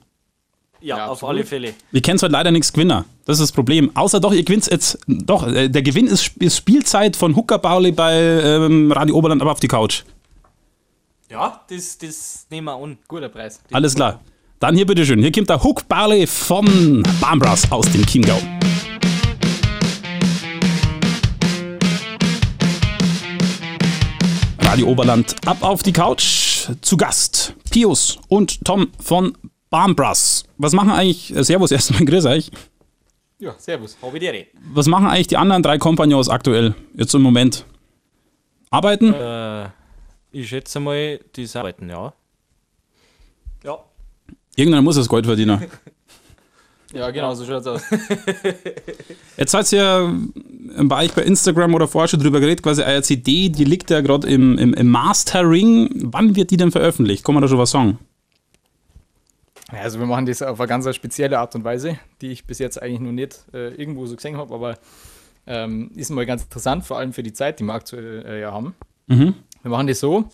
Ja, 0.82 0.98
Ja, 0.98 1.06
auf 1.06 1.12
absolut. 1.24 1.36
alle 1.36 1.46
Fälle. 1.46 1.74
Ihr 1.92 2.02
kennt 2.02 2.22
heute 2.22 2.32
leider 2.32 2.52
nichts 2.52 2.72
Gewinner. 2.74 3.06
Das 3.26 3.38
ist 3.40 3.42
das 3.44 3.52
Problem. 3.52 3.92
Außer 3.96 4.20
doch, 4.20 4.34
ihr 4.34 4.44
gewinnt 4.44 4.70
jetzt. 4.70 5.00
Doch, 5.08 5.48
äh, 5.48 5.70
der 5.70 5.82
Gewinn 5.82 6.08
ist, 6.08 6.32
ist 6.40 6.58
Spielzeit 6.58 7.16
von 7.16 7.36
Hooker 7.36 7.58
Bauli 7.60 7.92
bei 7.92 8.14
ähm, 8.16 8.92
Radio 8.92 9.16
Oberland, 9.16 9.42
aber 9.42 9.52
auf 9.52 9.60
die 9.60 9.68
Couch. 9.68 10.04
Ja, 11.34 11.62
das, 11.68 11.98
das 11.98 12.46
nehmen 12.52 12.66
wir 12.66 12.76
an. 12.76 12.96
Guter 13.08 13.28
Preis. 13.28 13.60
Alles 13.72 13.96
klar. 13.96 14.22
Dann 14.60 14.76
hier 14.76 14.86
bitteschön. 14.86 15.20
Hier 15.20 15.32
kommt 15.32 15.50
der 15.50 15.64
Hook 15.64 15.88
Barley 15.88 16.28
von 16.28 17.02
Barnbras 17.20 17.72
aus 17.72 17.92
dem 17.92 18.06
Chiemgau. 18.06 18.38
Radio 24.60 24.86
Oberland 24.86 25.36
ab 25.48 25.58
auf 25.62 25.82
die 25.82 25.92
Couch. 25.92 26.68
Zu 26.82 26.98
Gast 26.98 27.56
Pius 27.72 28.20
und 28.28 28.64
Tom 28.64 28.90
von 29.00 29.36
Barnbras. 29.72 30.44
Was 30.60 30.74
machen 30.74 30.92
eigentlich, 30.92 31.34
Servus 31.36 31.72
erstmal, 31.72 32.06
grüß 32.06 32.28
euch. 32.28 32.52
Ja, 33.40 33.56
servus. 33.58 33.98
Recht. 34.04 34.50
Was 34.72 34.86
machen 34.86 35.08
eigentlich 35.08 35.28
die 35.30 35.38
anderen 35.38 35.64
drei 35.64 35.80
Kompagnons 35.80 36.30
aktuell, 36.30 36.76
jetzt 36.94 37.16
im 37.16 37.24
Moment? 37.24 37.66
Arbeiten? 38.70 39.16
Äh, 39.16 39.70
ich 40.34 40.50
schätze 40.50 40.80
mal, 40.80 41.20
die 41.36 41.48
arbeiten, 41.54 41.90
ja. 41.90 42.14
Ja. 43.64 43.80
Irgendeiner 44.56 44.82
muss 44.82 44.96
das 44.96 45.08
Gold 45.08 45.26
verdienen. 45.26 45.66
Ja, 46.94 47.10
genau, 47.10 47.34
so 47.34 47.44
schaut's 47.44 47.66
aus. 47.66 47.82
Jetzt 49.38 49.52
seid 49.52 49.72
ihr 49.74 50.16
bei 50.84 51.06
euch 51.06 51.14
bei 51.14 51.24
Instagram 51.24 51.74
oder 51.74 51.88
vorher 51.88 52.08
schon 52.08 52.20
drüber 52.20 52.40
geredet, 52.40 52.62
quasi 52.62 52.84
eure 52.84 53.02
CD, 53.02 53.50
die 53.50 53.64
liegt 53.64 53.90
ja 53.90 54.02
gerade 54.02 54.28
im, 54.28 54.60
im, 54.60 54.76
im 54.76 54.90
Mastering. 54.90 55.90
Wann 55.96 56.36
wird 56.36 56.52
die 56.52 56.58
denn 56.58 56.72
veröffentlicht? 56.72 57.26
Kann 57.26 57.34
man 57.34 57.42
da 57.42 57.48
schon 57.48 57.58
was 57.58 57.72
sagen? 57.72 57.98
Ja, 59.72 59.80
Also 59.80 59.98
wir 59.98 60.06
machen 60.06 60.28
das 60.28 60.44
auf 60.44 60.60
eine 60.60 60.68
ganz 60.68 60.96
spezielle 60.96 61.40
Art 61.40 61.56
und 61.56 61.64
Weise, 61.64 61.98
die 62.22 62.28
ich 62.28 62.46
bis 62.46 62.60
jetzt 62.60 62.80
eigentlich 62.80 63.00
noch 63.00 63.12
nicht 63.12 63.44
äh, 63.54 63.70
irgendwo 63.70 64.06
so 64.06 64.16
gesehen 64.16 64.38
habe, 64.38 64.54
aber 64.54 64.78
ähm, 65.48 65.90
ist 65.96 66.12
mal 66.12 66.28
ganz 66.28 66.44
interessant, 66.44 66.86
vor 66.86 67.00
allem 67.00 67.12
für 67.12 67.24
die 67.24 67.34
Zeit, 67.34 67.60
die 67.60 67.64
wir 67.64 67.74
aktuell 67.74 68.24
äh, 68.24 68.42
ja 68.42 68.52
haben. 68.52 68.76
Mhm. 69.08 69.34
Wir 69.64 69.72
machen 69.72 69.88
das 69.88 70.00
so, 70.02 70.26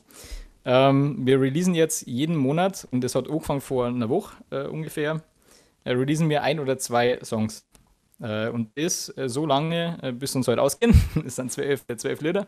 ähm, 0.66 1.26
wir 1.26 1.40
releasen 1.40 1.76
jetzt 1.76 2.06
jeden 2.08 2.36
Monat, 2.36 2.88
und 2.92 3.04
das 3.04 3.16
hat 3.16 3.30
angefangen 3.30 3.62
vor 3.62 3.86
einer 3.86 4.10
Woche 4.10 4.36
äh, 4.50 4.68
ungefähr, 4.68 5.22
äh, 5.84 5.92
releasen 5.92 6.30
wir 6.30 6.44
ein 6.44 6.60
oder 6.60 6.78
zwei 6.78 7.20
Songs. 7.24 7.66
Äh, 8.22 8.50
und 8.50 8.70
das 8.76 9.16
äh, 9.18 9.30
so 9.30 9.46
lange, 9.46 9.98
äh, 10.02 10.12
bis 10.12 10.36
uns 10.36 10.48
heute 10.48 10.62
ausgehen. 10.62 10.94
das 11.24 11.36
sind 11.36 11.52
zwölf, 11.52 11.86
äh, 11.88 11.96
zwölf 11.96 12.22
Lieder. 12.22 12.48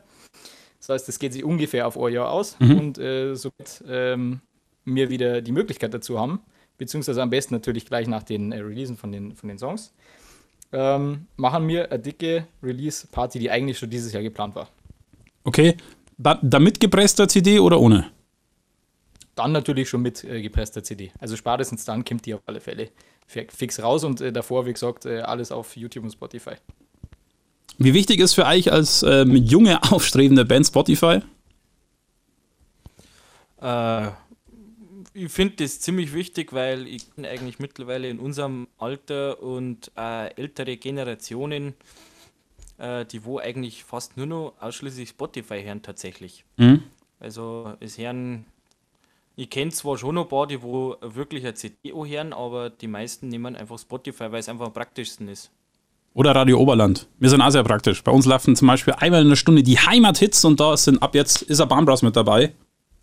Das 0.79 0.89
heißt, 0.89 1.07
das 1.07 1.19
geht 1.19 1.33
sich 1.33 1.43
ungefähr 1.43 1.87
auf 1.87 1.97
ein 1.97 2.11
Jahr 2.11 2.31
aus. 2.31 2.57
Und 2.59 2.97
äh, 2.97 3.35
somit 3.35 3.83
ähm, 3.87 4.41
wir 4.83 5.09
wieder 5.09 5.41
die 5.41 5.51
Möglichkeit 5.51 5.93
dazu 5.93 6.19
haben, 6.19 6.41
beziehungsweise 6.79 7.21
am 7.21 7.29
besten 7.29 7.53
natürlich 7.53 7.85
gleich 7.85 8.07
nach 8.07 8.23
den 8.23 8.51
Releasen 8.51 8.97
von 8.97 9.11
den, 9.11 9.35
von 9.35 9.47
den 9.47 9.59
Songs, 9.59 9.93
ähm, 10.71 11.27
machen 11.37 11.67
wir 11.67 11.91
eine 11.91 11.99
dicke 11.99 12.47
Release-Party, 12.63 13.37
die 13.37 13.51
eigentlich 13.51 13.77
schon 13.77 13.91
dieses 13.91 14.11
Jahr 14.11 14.23
geplant 14.23 14.55
war. 14.55 14.69
Okay. 15.43 15.77
Da, 16.21 16.39
damit 16.43 16.79
gepresster 16.79 17.27
CD 17.27 17.59
oder 17.59 17.79
ohne? 17.79 18.11
Dann 19.35 19.53
natürlich 19.53 19.89
schon 19.89 20.01
mit 20.01 20.23
äh, 20.23 20.41
gepresster 20.41 20.83
CD. 20.83 21.11
Also 21.19 21.35
spätestens 21.35 21.85
dann 21.85 22.05
kommt 22.05 22.25
die 22.25 22.33
auf 22.33 22.41
alle 22.45 22.59
Fälle 22.59 22.91
fi- 23.25 23.47
fix 23.49 23.81
raus 23.81 24.03
und 24.03 24.21
äh, 24.21 24.31
davor, 24.31 24.65
wie 24.65 24.73
gesagt, 24.73 25.05
äh, 25.05 25.21
alles 25.21 25.51
auf 25.51 25.75
YouTube 25.75 26.03
und 26.03 26.11
Spotify. 26.11 26.55
Wie 27.77 27.93
wichtig 27.93 28.19
ist 28.19 28.33
für 28.35 28.45
euch 28.45 28.71
als 28.71 29.03
ähm, 29.03 29.35
junge, 29.35 29.81
aufstrebende 29.91 30.45
Band 30.45 30.67
Spotify? 30.67 31.21
Äh, 33.61 34.09
ich 35.13 35.31
finde 35.31 35.55
das 35.63 35.79
ziemlich 35.79 36.13
wichtig, 36.13 36.53
weil 36.53 36.87
ich 36.87 37.09
bin 37.11 37.25
eigentlich 37.25 37.59
mittlerweile 37.59 38.09
in 38.09 38.19
unserem 38.19 38.67
Alter 38.77 39.41
und 39.41 39.91
äh, 39.97 40.33
ältere 40.35 40.77
Generationen, 40.77 41.73
äh, 42.81 43.05
die 43.05 43.23
wo 43.23 43.37
eigentlich 43.37 43.83
fast 43.83 44.17
nur 44.17 44.25
noch 44.25 44.53
ausschließlich 44.59 45.09
Spotify 45.09 45.61
hören 45.63 45.81
tatsächlich. 45.81 46.43
Mhm. 46.57 46.83
Also 47.19 47.73
es 47.79 47.97
hören, 47.97 48.45
ich 49.35 49.49
kenne 49.49 49.71
zwar 49.71 49.97
schon 49.97 50.15
noch 50.15 50.23
ein 50.23 50.29
paar, 50.29 50.47
die 50.47 50.61
wo 50.61 50.97
wirklich 51.01 51.43
eine 51.43 51.53
CD 51.53 51.93
hören, 51.93 52.33
aber 52.33 52.71
die 52.71 52.87
meisten 52.87 53.27
nehmen 53.27 53.55
einfach 53.55 53.77
Spotify, 53.77 54.31
weil 54.31 54.39
es 54.39 54.49
einfach 54.49 54.65
am 54.65 54.73
praktischsten 54.73 55.27
ist. 55.27 55.51
Oder 56.13 56.35
Radio 56.35 56.59
Oberland? 56.59 57.07
Wir 57.19 57.29
sind 57.29 57.39
auch 57.41 57.51
sehr 57.51 57.63
praktisch. 57.63 58.03
Bei 58.03 58.11
uns 58.11 58.25
laufen 58.25 58.55
zum 58.55 58.67
Beispiel 58.67 58.93
einmal 58.97 59.21
in 59.21 59.29
der 59.29 59.37
Stunde 59.37 59.63
die 59.63 59.77
Heimathits 59.77 60.43
und 60.43 60.59
da 60.59 60.75
sind 60.75 61.01
ab 61.01 61.15
jetzt 61.15 61.43
ist 61.43 61.61
ein 61.61 61.69
Barnbras 61.69 62.01
mit 62.01 62.15
dabei. 62.15 62.53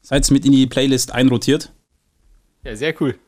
Seid 0.02 0.30
mit 0.30 0.44
in 0.44 0.52
die 0.52 0.66
Playlist 0.66 1.12
einrotiert. 1.12 1.72
Ja, 2.64 2.76
sehr 2.76 2.94
cool. 3.00 3.18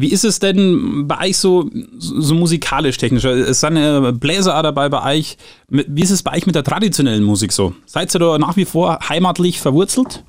Wie 0.00 0.12
ist 0.12 0.24
es 0.24 0.38
denn 0.38 1.08
bei 1.08 1.28
euch 1.28 1.38
so, 1.38 1.68
so 1.98 2.34
musikalisch 2.34 2.98
technisch? 2.98 3.24
Es 3.24 3.60
sind 3.60 3.76
äh, 3.76 4.12
Bläser 4.12 4.56
auch 4.56 4.62
dabei 4.62 4.88
bei 4.88 5.16
euch. 5.16 5.36
Wie 5.68 6.02
ist 6.02 6.10
es 6.10 6.22
bei 6.22 6.36
euch 6.36 6.46
mit 6.46 6.54
der 6.54 6.62
traditionellen 6.62 7.24
Musik 7.24 7.50
so? 7.52 7.74
Seid 7.86 8.14
ihr 8.14 8.18
da 8.20 8.38
nach 8.38 8.56
wie 8.56 8.64
vor 8.64 8.98
heimatlich 9.08 9.60
verwurzelt? 9.60 10.22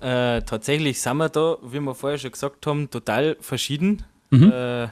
Äh, 0.00 0.42
tatsächlich 0.42 1.00
sind 1.00 1.16
wir 1.18 1.28
da, 1.28 1.56
wie 1.62 1.80
wir 1.80 1.94
vorher 1.94 2.18
schon 2.18 2.32
gesagt 2.32 2.66
haben, 2.66 2.90
total 2.90 3.36
verschieden. 3.40 4.02
Äh, 4.32 4.88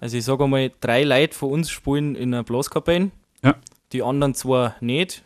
also 0.00 0.16
ich 0.16 0.24
sage 0.24 0.44
einmal, 0.44 0.70
drei 0.80 1.04
Leute 1.04 1.34
von 1.34 1.50
uns 1.50 1.70
spielen 1.70 2.14
in 2.14 2.34
einer 2.34 2.44
Blaskapelle, 2.44 3.10
Ja. 3.42 3.54
die 3.92 4.02
anderen 4.02 4.34
zwei 4.34 4.74
nicht. 4.80 5.22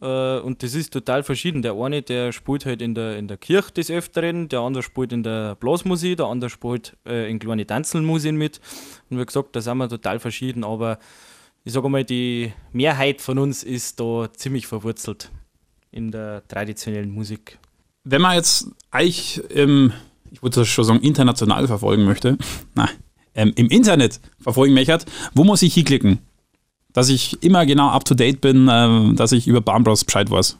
Äh, 0.00 0.38
und 0.40 0.62
das 0.62 0.74
ist 0.74 0.92
total 0.92 1.22
verschieden. 1.22 1.62
Der 1.62 1.74
eine, 1.74 2.02
der 2.02 2.32
spielt 2.32 2.66
halt 2.66 2.82
in 2.82 2.94
der, 2.94 3.18
in 3.18 3.28
der 3.28 3.36
Kirche 3.36 3.72
des 3.72 3.90
Öfteren, 3.90 4.48
der 4.48 4.60
andere 4.60 4.82
spielt 4.82 5.12
in 5.12 5.22
der 5.22 5.54
Blasmusik, 5.56 6.18
der 6.18 6.26
andere 6.26 6.50
spielt 6.50 6.96
äh, 7.06 7.30
in 7.30 7.38
kleine 7.38 7.66
Tanzelmusik 7.66 8.32
mit. 8.32 8.60
Und 9.10 9.18
wie 9.18 9.26
gesagt, 9.26 9.54
da 9.56 9.60
sind 9.60 9.78
wir 9.78 9.88
total 9.88 10.18
verschieden, 10.18 10.64
aber 10.64 10.98
ich 11.64 11.72
sage 11.72 11.88
mal, 11.88 12.04
die 12.04 12.52
Mehrheit 12.72 13.20
von 13.20 13.38
uns 13.38 13.62
ist 13.62 13.98
da 13.98 14.28
ziemlich 14.32 14.66
verwurzelt 14.66 15.30
in 15.90 16.10
der 16.10 16.46
traditionellen 16.48 17.10
Musik. 17.10 17.58
Wenn 18.02 18.20
man 18.20 18.36
jetzt 18.36 18.68
euch 18.92 19.40
im, 19.48 19.92
ich 20.30 20.42
würde 20.42 20.60
das 20.60 20.68
schon 20.68 20.84
sagen, 20.84 21.00
international 21.00 21.66
verfolgen 21.66 22.04
möchte, 22.04 22.36
na, 22.74 22.88
ähm, 23.34 23.52
im 23.56 23.68
Internet 23.68 24.20
verfolgen 24.40 24.74
möchte, 24.74 24.98
wo 25.34 25.44
muss 25.44 25.62
ich 25.62 25.74
hinklicken? 25.74 26.18
Dass 26.94 27.10
ich 27.10 27.42
immer 27.42 27.66
genau 27.66 27.88
up 27.88 28.06
to 28.06 28.14
date 28.14 28.40
bin, 28.40 28.68
ähm, 28.70 29.14
dass 29.16 29.32
ich 29.32 29.46
über 29.46 29.60
Barnbras 29.60 30.04
Bescheid 30.04 30.30
weiß. 30.30 30.58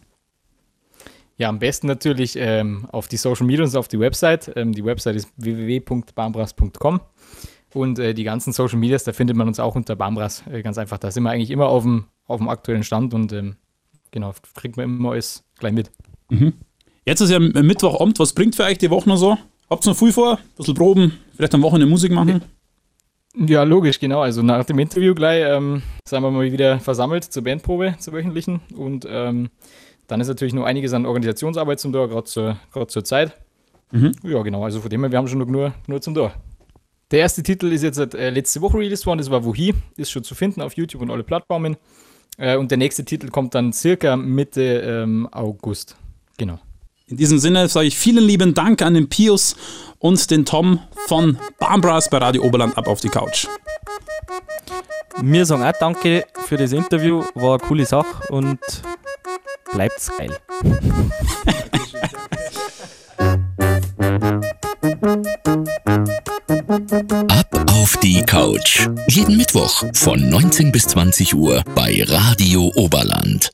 Ja, 1.37 1.49
am 1.49 1.59
besten 1.59 1.87
natürlich 1.87 2.37
ähm, 2.37 2.87
auf 2.93 3.09
die 3.09 3.17
Social 3.17 3.47
Media 3.47 3.65
und 3.65 3.75
auf 3.77 3.89
die 3.89 3.99
Website. 3.99 4.53
Ähm, 4.55 4.73
die 4.73 4.85
Website 4.85 5.17
ist 5.17 5.29
www.bambras.com 5.37 7.01
und 7.73 7.99
äh, 7.99 8.15
die 8.15 8.25
ganzen 8.25 8.53
Social 8.53 8.79
Medias, 8.79 9.05
da 9.05 9.13
findet 9.13 9.37
man 9.37 9.49
uns 9.49 9.59
auch 9.59 9.75
unter 9.75 9.97
Bambras. 9.97 10.45
Äh, 10.51 10.63
ganz 10.63 10.77
einfach, 10.79 10.99
da 10.99 11.11
sind 11.11 11.23
wir 11.23 11.31
eigentlich 11.31 11.51
immer 11.51 11.67
auf 11.67 11.83
dem, 11.83 12.05
auf 12.27 12.39
dem 12.39 12.49
aktuellen 12.49 12.85
Stand 12.85 13.15
und 13.15 13.33
ähm, 13.33 13.57
genau, 14.13 14.33
kriegt 14.55 14.77
man 14.77 14.85
immer 14.85 15.13
alles 15.13 15.45
gleich 15.59 15.73
mit. 15.73 15.91
Jetzt 17.05 17.21
ist 17.21 17.31
ja 17.31 17.39
Mittwochabend, 17.39 18.19
was 18.19 18.33
bringt 18.33 18.57
für 18.57 18.65
euch 18.65 18.79
die 18.79 18.91
Woche 18.91 19.09
noch 19.09 19.17
so? 19.17 19.37
Habt 19.69 19.87
ihr 19.87 19.91
noch 19.91 19.99
viel 19.99 20.13
vor? 20.13 20.39
Ein 20.39 20.45
bisschen 20.57 20.75
proben, 20.75 21.13
vielleicht 21.35 21.55
am 21.55 21.63
Wochenende 21.63 21.87
Musik 21.87 22.13
machen? 22.13 22.43
Ja, 23.37 23.65
logisch, 23.65 23.99
genau. 23.99 24.21
Also 24.21 24.43
nach 24.43 24.65
dem 24.65 24.79
Interview 24.79 25.15
gleich 25.15 25.45
ähm, 25.45 25.83
sind 26.07 26.23
wir 26.23 26.31
mal 26.31 26.53
wieder 26.53 26.79
versammelt 26.79 27.25
zur 27.25 27.43
Bandprobe, 27.43 27.97
zur 27.99 28.15
wöchentlichen. 28.15 28.61
Und 28.77 29.07
ähm, 29.09 29.51
dann 30.07 30.21
ist 30.21 30.29
natürlich 30.29 30.55
noch 30.55 30.65
einiges 30.65 30.93
an 30.93 31.05
Organisationsarbeit 31.05 31.81
zum 31.81 31.93
Tor, 31.93 32.09
gerade 32.09 32.25
zur, 32.25 32.57
grad 32.73 32.91
zur 32.91 33.05
Zeit. 33.05 33.37
Ja, 34.23 34.43
genau. 34.43 34.65
Also 34.65 34.81
von 34.81 34.91
dem 34.91 35.03
her, 35.03 35.11
wir 35.11 35.19
haben 35.19 35.29
schon 35.29 35.39
noch 35.39 35.47
nur, 35.47 35.75
nur 35.87 36.01
zum 36.01 36.15
Tor. 36.15 36.33
Der 37.11 37.21
erste 37.21 37.43
Titel 37.43 37.73
ist 37.73 37.83
jetzt 37.83 37.99
äh, 38.15 38.31
letzte 38.31 38.61
Woche 38.61 38.79
released 38.79 39.07
worden, 39.07 39.19
das 39.19 39.31
war 39.31 39.45
Wohi, 39.45 39.75
ist 39.97 40.11
schon 40.11 40.25
zu 40.25 40.35
finden 40.35 40.63
auf 40.63 40.75
YouTube 40.77 41.03
und 41.03 41.11
alle 41.11 41.23
Plattformen. 41.23 41.77
Äh, 42.39 42.57
und 42.57 42.71
der 42.71 42.79
nächste 42.79 43.05
Titel 43.05 43.29
kommt 43.29 43.55
dann 43.55 43.73
circa 43.73 44.17
Mitte 44.17 44.63
ähm, 44.63 45.29
August. 45.31 45.97
Genau. 46.39 46.59
In 47.07 47.19
diesem 47.19 47.39
Sinne 47.39 47.69
sage 47.69 47.87
ich 47.87 47.99
vielen 47.99 48.25
lieben 48.25 48.55
Dank 48.55 48.81
an 48.81 48.95
den 48.95 49.11
Pius 49.11 49.57
und 49.99 50.31
den 50.31 50.47
Tom 50.47 50.81
von 51.07 51.39
Barnbras 51.59 52.09
bei 52.09 52.17
Radio 52.17 52.43
Oberland 52.43 52.79
ab 52.79 52.89
auf 52.89 53.03
die 53.03 53.11
Couch. 53.11 53.47
Wir 55.21 55.45
sagen 55.45 55.63
auch 55.63 55.73
danke 55.79 56.25
für 56.47 56.57
das 56.57 56.73
Interview, 56.73 57.23
war 57.35 57.59
eine 57.59 57.59
coole 57.59 57.85
Sache 57.85 58.07
und 58.33 58.59
bleibt's 59.71 60.11
geil. 60.17 60.35
Ab 67.29 67.71
auf 67.71 67.99
die 67.99 68.23
Couch. 68.23 68.89
Jeden 69.09 69.37
Mittwoch 69.37 69.85
von 69.93 70.31
19 70.31 70.73
bis 70.73 70.87
20 70.87 71.35
Uhr 71.35 71.63
bei 71.75 72.03
Radio 72.09 72.73
Oberland. 72.77 73.51